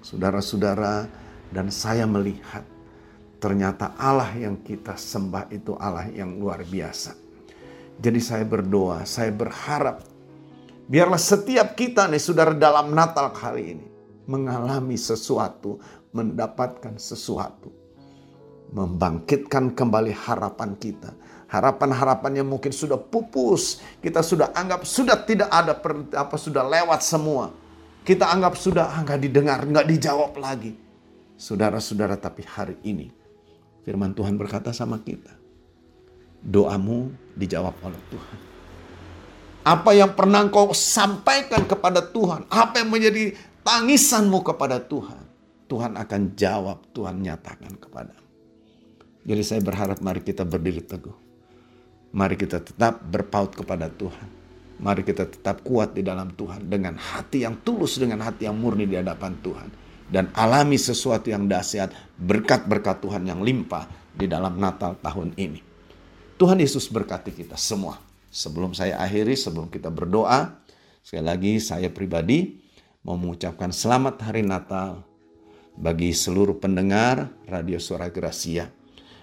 Saudara-saudara, 0.00 1.20
Dan 1.52 1.68
saya 1.68 2.08
melihat 2.08 2.64
ternyata 3.42 3.98
Allah 3.98 4.30
yang 4.38 4.62
kita 4.62 4.94
sembah 4.94 5.50
itu 5.50 5.74
Allah 5.74 6.06
yang 6.14 6.38
luar 6.38 6.62
biasa. 6.62 7.18
Jadi 7.98 8.22
saya 8.22 8.46
berdoa, 8.46 9.02
saya 9.02 9.34
berharap 9.34 10.06
biarlah 10.86 11.18
setiap 11.18 11.74
kita 11.74 12.06
nih 12.06 12.22
saudara 12.22 12.54
dalam 12.54 12.94
Natal 12.94 13.34
kali 13.34 13.74
ini 13.74 13.86
mengalami 14.30 14.94
sesuatu, 14.94 15.82
mendapatkan 16.14 16.94
sesuatu. 17.02 17.74
Membangkitkan 18.72 19.74
kembali 19.74 20.14
harapan 20.16 20.78
kita. 20.78 21.12
Harapan-harapan 21.50 22.40
yang 22.40 22.48
mungkin 22.48 22.72
sudah 22.72 22.96
pupus, 22.96 23.84
kita 24.00 24.24
sudah 24.24 24.56
anggap 24.56 24.88
sudah 24.88 25.20
tidak 25.20 25.52
ada 25.52 25.76
apa 26.16 26.36
sudah 26.40 26.64
lewat 26.64 27.04
semua. 27.04 27.52
Kita 28.06 28.32
anggap 28.32 28.56
sudah 28.56 28.88
ah, 28.88 29.04
nggak 29.04 29.20
didengar, 29.20 29.60
nggak 29.68 29.84
dijawab 29.84 30.32
lagi. 30.40 30.72
Saudara-saudara, 31.36 32.16
tapi 32.16 32.40
hari 32.48 32.80
ini 32.80 33.21
firman 33.82 34.14
Tuhan 34.14 34.38
berkata 34.38 34.74
sama 34.74 34.98
kita, 35.02 35.34
doamu 36.42 37.14
dijawab 37.38 37.74
oleh 37.82 38.00
Tuhan. 38.10 38.38
Apa 39.62 39.94
yang 39.94 40.10
pernah 40.18 40.42
kau 40.50 40.74
sampaikan 40.74 41.62
kepada 41.62 42.02
Tuhan, 42.02 42.50
apa 42.50 42.82
yang 42.82 42.90
menjadi 42.90 43.38
tangisanmu 43.62 44.42
kepada 44.42 44.82
Tuhan, 44.82 45.22
Tuhan 45.70 45.94
akan 45.94 46.20
jawab, 46.34 46.82
Tuhan 46.90 47.22
nyatakan 47.22 47.78
kepada. 47.78 48.18
Jadi 49.22 49.42
saya 49.46 49.62
berharap 49.62 50.02
mari 50.02 50.18
kita 50.18 50.42
berdiri 50.42 50.82
teguh. 50.82 51.14
Mari 52.12 52.34
kita 52.34 52.58
tetap 52.58 53.00
berpaut 53.06 53.54
kepada 53.54 53.86
Tuhan. 53.86 54.28
Mari 54.82 55.06
kita 55.06 55.30
tetap 55.30 55.62
kuat 55.62 55.94
di 55.94 56.02
dalam 56.02 56.34
Tuhan 56.34 56.66
dengan 56.66 56.98
hati 56.98 57.46
yang 57.46 57.62
tulus, 57.62 58.02
dengan 58.02 58.18
hati 58.18 58.50
yang 58.50 58.58
murni 58.58 58.82
di 58.82 58.98
hadapan 58.98 59.38
Tuhan. 59.38 59.68
Dan 60.12 60.28
alami 60.36 60.76
sesuatu 60.76 61.32
yang 61.32 61.48
dahsyat, 61.48 61.88
berkat-berkat 62.20 63.00
Tuhan 63.00 63.24
yang 63.24 63.40
limpah 63.40 63.88
di 64.12 64.28
dalam 64.28 64.60
Natal 64.60 65.00
tahun 65.00 65.32
ini. 65.40 65.64
Tuhan 66.36 66.60
Yesus 66.60 66.92
berkati 66.92 67.32
kita 67.32 67.56
semua. 67.56 67.96
Sebelum 68.28 68.76
saya 68.76 69.00
akhiri, 69.00 69.32
sebelum 69.32 69.72
kita 69.72 69.88
berdoa, 69.88 70.60
sekali 71.00 71.24
lagi 71.24 71.52
saya 71.64 71.88
pribadi 71.88 72.60
mau 73.08 73.16
mengucapkan 73.16 73.72
selamat 73.72 74.20
hari 74.20 74.44
Natal 74.44 75.00
bagi 75.80 76.12
seluruh 76.12 76.60
pendengar 76.60 77.32
Radio 77.48 77.80
Suara 77.80 78.12
Gracia 78.12 78.68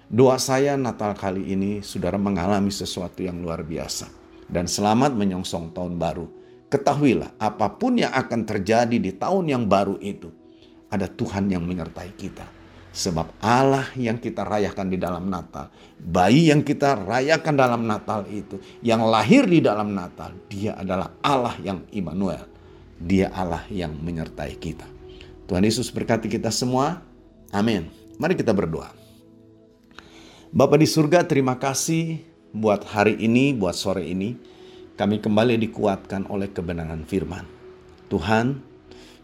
Doa 0.10 0.42
saya 0.42 0.74
Natal 0.74 1.14
kali 1.14 1.54
ini 1.54 1.86
saudara 1.86 2.18
mengalami 2.18 2.74
sesuatu 2.74 3.22
yang 3.22 3.46
luar 3.46 3.62
biasa. 3.62 4.10
Dan 4.50 4.66
selamat 4.66 5.14
menyongsong 5.14 5.70
tahun 5.70 6.02
baru. 6.02 6.26
Ketahuilah 6.66 7.38
apa 7.38 7.78
pun 7.78 7.94
yang 7.94 8.10
akan 8.18 8.42
terjadi 8.42 8.98
di 8.98 9.14
tahun 9.14 9.54
yang 9.54 9.64
baru 9.70 10.02
itu. 10.02 10.34
Ada 10.90 11.08
Tuhan 11.10 11.50
yang 11.50 11.66
menyertai 11.66 12.12
kita. 12.18 12.46
Sebab 12.90 13.38
Allah 13.40 13.86
yang 13.94 14.18
kita 14.18 14.42
rayakan 14.42 14.90
di 14.90 14.98
dalam 14.98 15.30
Natal. 15.30 15.70
Bayi 16.02 16.50
yang 16.50 16.66
kita 16.66 16.98
rayakan 16.98 17.54
dalam 17.54 17.86
Natal 17.86 18.26
itu. 18.28 18.58
Yang 18.82 19.02
lahir 19.06 19.44
di 19.46 19.62
dalam 19.62 19.94
Natal. 19.94 20.34
Dia 20.50 20.74
adalah 20.74 21.14
Allah 21.22 21.54
yang 21.62 21.86
Immanuel. 21.94 22.50
Dia 22.98 23.30
Allah 23.30 23.64
yang 23.70 23.94
menyertai 23.94 24.58
kita. 24.58 24.90
Tuhan 25.46 25.62
Yesus 25.62 25.94
berkati 25.94 26.28
kita 26.28 26.50
semua. 26.50 27.06
Amin. 27.54 27.90
Mari 28.18 28.36
kita 28.36 28.52
berdoa. 28.52 28.92
Bapak 30.50 30.82
di 30.82 30.90
surga, 30.90 31.30
terima 31.30 31.62
kasih 31.62 32.26
buat 32.50 32.82
hari 32.90 33.22
ini, 33.22 33.54
buat 33.54 33.78
sore 33.78 34.10
ini. 34.10 34.34
Kami 34.98 35.22
kembali 35.22 35.56
dikuatkan 35.62 36.28
oleh 36.28 36.50
kebenaran 36.52 37.06
firman. 37.06 37.46
Tuhan, 38.12 38.60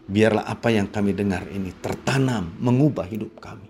biarlah 0.06 0.46
apa 0.46 0.70
yang 0.70 0.86
kami 0.86 1.12
dengar 1.12 1.46
ini 1.50 1.74
tertanam, 1.82 2.54
mengubah 2.62 3.06
hidup 3.06 3.38
kami. 3.42 3.66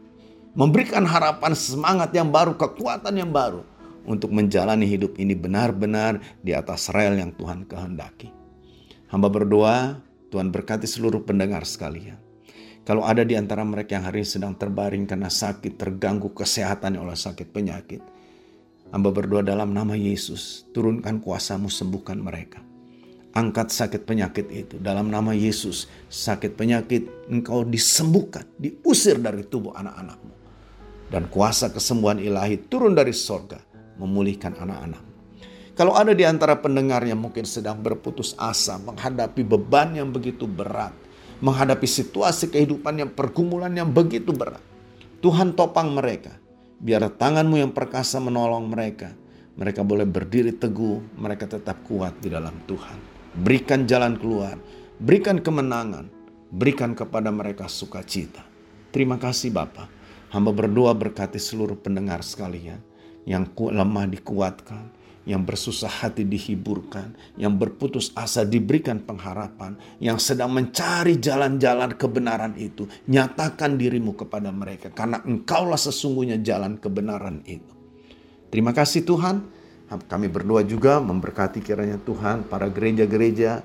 Memberikan 0.57 1.05
harapan 1.05 1.53
semangat 1.53 2.13
yang 2.17 2.33
baru, 2.33 2.57
kekuatan 2.57 3.13
yang 3.17 3.29
baru. 3.29 3.65
Untuk 4.07 4.31
menjalani 4.31 4.87
hidup 4.87 5.19
ini 5.19 5.35
benar-benar 5.35 6.23
di 6.39 6.55
atas 6.55 6.89
rel 6.95 7.19
yang 7.19 7.35
Tuhan 7.35 7.67
kehendaki. 7.67 8.31
Hamba 9.11 9.27
berdoa, 9.27 9.99
Tuhan 10.31 10.55
berkati 10.55 10.87
seluruh 10.87 11.27
pendengar 11.27 11.67
sekalian. 11.67 12.17
Kalau 12.87 13.03
ada 13.03 13.27
di 13.27 13.35
antara 13.35 13.67
mereka 13.67 13.99
yang 13.99 14.07
hari 14.07 14.23
ini 14.23 14.31
sedang 14.31 14.55
terbaring 14.55 15.11
karena 15.11 15.27
sakit, 15.27 15.75
terganggu 15.75 16.31
kesehatannya 16.31 17.03
oleh 17.03 17.19
sakit 17.19 17.51
penyakit. 17.51 17.99
Hamba 18.95 19.11
berdoa 19.11 19.43
dalam 19.43 19.75
nama 19.75 19.99
Yesus, 19.99 20.71
turunkan 20.71 21.19
kuasamu 21.19 21.67
sembuhkan 21.67 22.23
mereka. 22.23 22.63
Angkat 23.37 23.69
sakit 23.69 24.09
penyakit 24.09 24.49
itu 24.49 24.81
dalam 24.81 25.13
nama 25.13 25.37
Yesus. 25.37 25.93
Sakit 26.09 26.57
penyakit 26.57 27.29
engkau 27.29 27.69
disembuhkan, 27.69 28.49
diusir 28.57 29.21
dari 29.21 29.45
tubuh 29.45 29.77
anak-anakmu. 29.77 30.33
Dan 31.13 31.29
kuasa 31.29 31.69
kesembuhan 31.69 32.17
ilahi 32.17 32.65
turun 32.65 32.97
dari 32.97 33.13
sorga, 33.13 33.61
memulihkan 34.01 34.57
anak-anak. 34.57 35.05
Kalau 35.77 35.93
ada 35.93 36.17
di 36.17 36.25
antara 36.25 36.57
pendengar 36.57 37.05
yang 37.05 37.21
mungkin 37.21 37.45
sedang 37.45 37.85
berputus 37.85 38.33
asa 38.41 38.81
menghadapi 38.81 39.45
beban 39.45 39.93
yang 39.93 40.09
begitu 40.09 40.49
berat, 40.49 40.97
menghadapi 41.45 41.85
situasi 41.85 42.49
kehidupan 42.49 43.05
yang 43.05 43.13
pergumulan 43.13 43.77
yang 43.77 43.93
begitu 43.93 44.33
berat. 44.33 44.65
Tuhan 45.21 45.53
topang 45.53 45.93
mereka. 45.93 46.33
Biar 46.81 47.05
tanganmu 47.13 47.61
yang 47.61 47.77
perkasa 47.77 48.17
menolong 48.17 48.65
mereka. 48.65 49.13
Mereka 49.61 49.85
boleh 49.85 50.09
berdiri 50.09 50.57
teguh, 50.57 51.21
mereka 51.21 51.45
tetap 51.45 51.85
kuat 51.85 52.17
di 52.25 52.33
dalam 52.33 52.57
Tuhan. 52.65 53.16
Berikan 53.37 53.85
jalan 53.85 54.17
keluar, 54.17 54.57
berikan 54.97 55.37
kemenangan, 55.37 56.09
berikan 56.49 56.97
kepada 56.97 57.29
mereka 57.29 57.69
sukacita. 57.69 58.41
Terima 58.89 59.21
kasih 59.21 59.53
Bapak. 59.53 59.93
Hamba 60.33 60.57
berdoa 60.57 60.97
berkati 60.97 61.37
seluruh 61.37 61.77
pendengar 61.77 62.25
sekalian 62.25 62.81
yang 63.29 63.45
lemah 63.53 64.09
dikuatkan, 64.09 64.89
yang 65.29 65.45
bersusah 65.45 65.91
hati 65.91 66.25
dihiburkan, 66.25 67.13
yang 67.37 67.61
berputus 67.61 68.09
asa 68.17 68.41
diberikan 68.47 69.05
pengharapan, 69.05 69.77
yang 70.01 70.17
sedang 70.17 70.57
mencari 70.57 71.21
jalan-jalan 71.21 71.93
kebenaran 71.93 72.57
itu, 72.57 72.89
nyatakan 73.05 73.77
dirimu 73.77 74.17
kepada 74.17 74.49
mereka, 74.49 74.89
karena 74.97 75.21
engkaulah 75.21 75.77
sesungguhnya 75.77 76.41
jalan 76.41 76.81
kebenaran 76.81 77.45
itu. 77.45 77.75
Terima 78.49 78.73
kasih 78.73 79.05
Tuhan, 79.05 79.45
kami 79.87 80.27
berdoa 80.27 80.67
juga 80.67 80.99
memberkati 80.99 81.63
kiranya 81.63 82.03
Tuhan 82.03 82.51
para 82.51 82.67
gereja-gereja, 82.67 83.63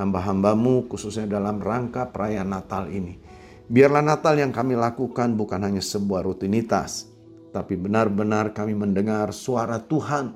hamba-hambamu 0.00 0.88
khususnya 0.88 1.28
dalam 1.28 1.60
rangka 1.60 2.08
perayaan 2.08 2.48
Natal 2.48 2.88
ini. 2.88 3.20
Biarlah 3.68 4.00
Natal 4.00 4.40
yang 4.40 4.48
kami 4.48 4.80
lakukan 4.80 5.36
bukan 5.36 5.60
hanya 5.60 5.84
sebuah 5.84 6.24
rutinitas, 6.24 7.12
tapi 7.52 7.76
benar-benar 7.76 8.56
kami 8.56 8.72
mendengar 8.72 9.28
suara 9.36 9.76
Tuhan 9.76 10.32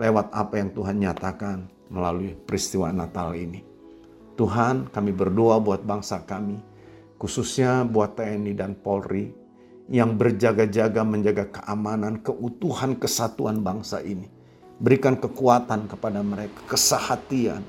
lewat 0.00 0.32
apa 0.32 0.56
yang 0.56 0.72
Tuhan 0.72 0.96
nyatakan 1.04 1.68
melalui 1.92 2.32
peristiwa 2.32 2.88
Natal 2.88 3.36
ini. 3.36 3.60
Tuhan, 4.40 4.88
kami 4.88 5.12
berdoa 5.12 5.60
buat 5.60 5.84
bangsa 5.84 6.24
kami, 6.24 6.56
khususnya 7.20 7.84
buat 7.84 8.16
TNI 8.16 8.56
dan 8.56 8.72
Polri 8.72 9.28
yang 9.92 10.16
berjaga-jaga 10.16 11.04
menjaga 11.04 11.52
keamanan, 11.52 12.24
keutuhan, 12.24 12.96
kesatuan 12.96 13.60
bangsa 13.60 14.00
ini. 14.00 14.31
Berikan 14.82 15.14
kekuatan 15.14 15.86
kepada 15.86 16.26
mereka, 16.26 16.58
kesehatian. 16.66 17.62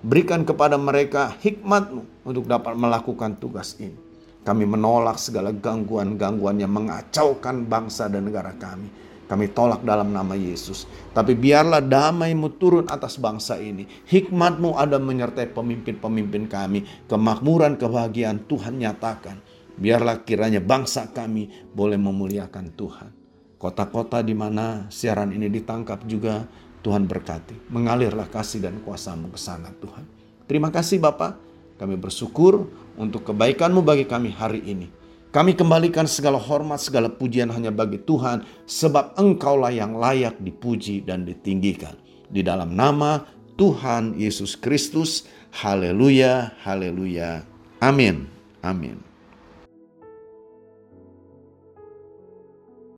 Berikan 0.00 0.48
kepada 0.48 0.80
mereka 0.80 1.36
hikmatmu 1.44 2.24
untuk 2.24 2.48
dapat 2.48 2.72
melakukan 2.72 3.36
tugas 3.36 3.76
ini. 3.76 3.96
Kami 4.44 4.64
menolak 4.64 5.20
segala 5.20 5.52
gangguan-gangguan 5.52 6.60
yang 6.60 6.72
mengacaukan 6.72 7.68
bangsa 7.68 8.08
dan 8.08 8.28
negara 8.28 8.56
kami 8.56 9.04
kami 9.24 9.50
tolak 9.56 9.80
dalam 9.82 10.12
nama 10.12 10.36
Yesus. 10.36 10.84
Tapi 11.16 11.32
biarlah 11.32 11.80
damaimu 11.80 12.60
turun 12.60 12.86
atas 12.92 13.16
bangsa 13.16 13.56
ini. 13.56 13.88
Hikmatmu 13.88 14.76
ada 14.76 15.00
menyertai 15.00 15.48
pemimpin-pemimpin 15.52 16.44
kami. 16.44 16.84
Kemakmuran, 17.08 17.80
kebahagiaan 17.80 18.44
Tuhan 18.44 18.76
nyatakan. 18.76 19.40
Biarlah 19.74 20.22
kiranya 20.22 20.60
bangsa 20.62 21.08
kami 21.10 21.50
boleh 21.72 21.98
memuliakan 21.98 22.66
Tuhan. 22.76 23.23
Kota-kota 23.64 24.20
di 24.20 24.36
mana 24.36 24.84
siaran 24.92 25.32
ini 25.32 25.48
ditangkap 25.48 26.04
juga 26.04 26.44
Tuhan 26.84 27.08
berkati. 27.08 27.72
Mengalirlah 27.72 28.28
kasih 28.28 28.60
dan 28.60 28.76
kuasamu 28.84 29.32
ke 29.32 29.40
sana 29.40 29.72
Tuhan. 29.80 30.04
Terima 30.44 30.68
kasih 30.68 31.00
Bapak. 31.00 31.40
Kami 31.80 31.96
bersyukur 31.96 32.68
untuk 33.00 33.24
kebaikanmu 33.24 33.80
bagi 33.80 34.04
kami 34.04 34.36
hari 34.36 34.60
ini. 34.68 34.92
Kami 35.32 35.56
kembalikan 35.56 36.04
segala 36.04 36.36
hormat, 36.36 36.76
segala 36.76 37.08
pujian 37.08 37.48
hanya 37.56 37.72
bagi 37.72 37.96
Tuhan, 38.04 38.44
sebab 38.68 39.16
Engkaulah 39.16 39.72
yang 39.72 39.96
layak 39.96 40.36
dipuji 40.44 41.00
dan 41.00 41.24
ditinggikan. 41.24 41.96
Di 42.28 42.44
dalam 42.44 42.76
nama 42.76 43.24
Tuhan 43.56 44.20
Yesus 44.20 44.60
Kristus, 44.60 45.24
haleluya, 45.56 46.52
haleluya, 46.60 47.48
amin, 47.80 48.28
amin. 48.60 49.13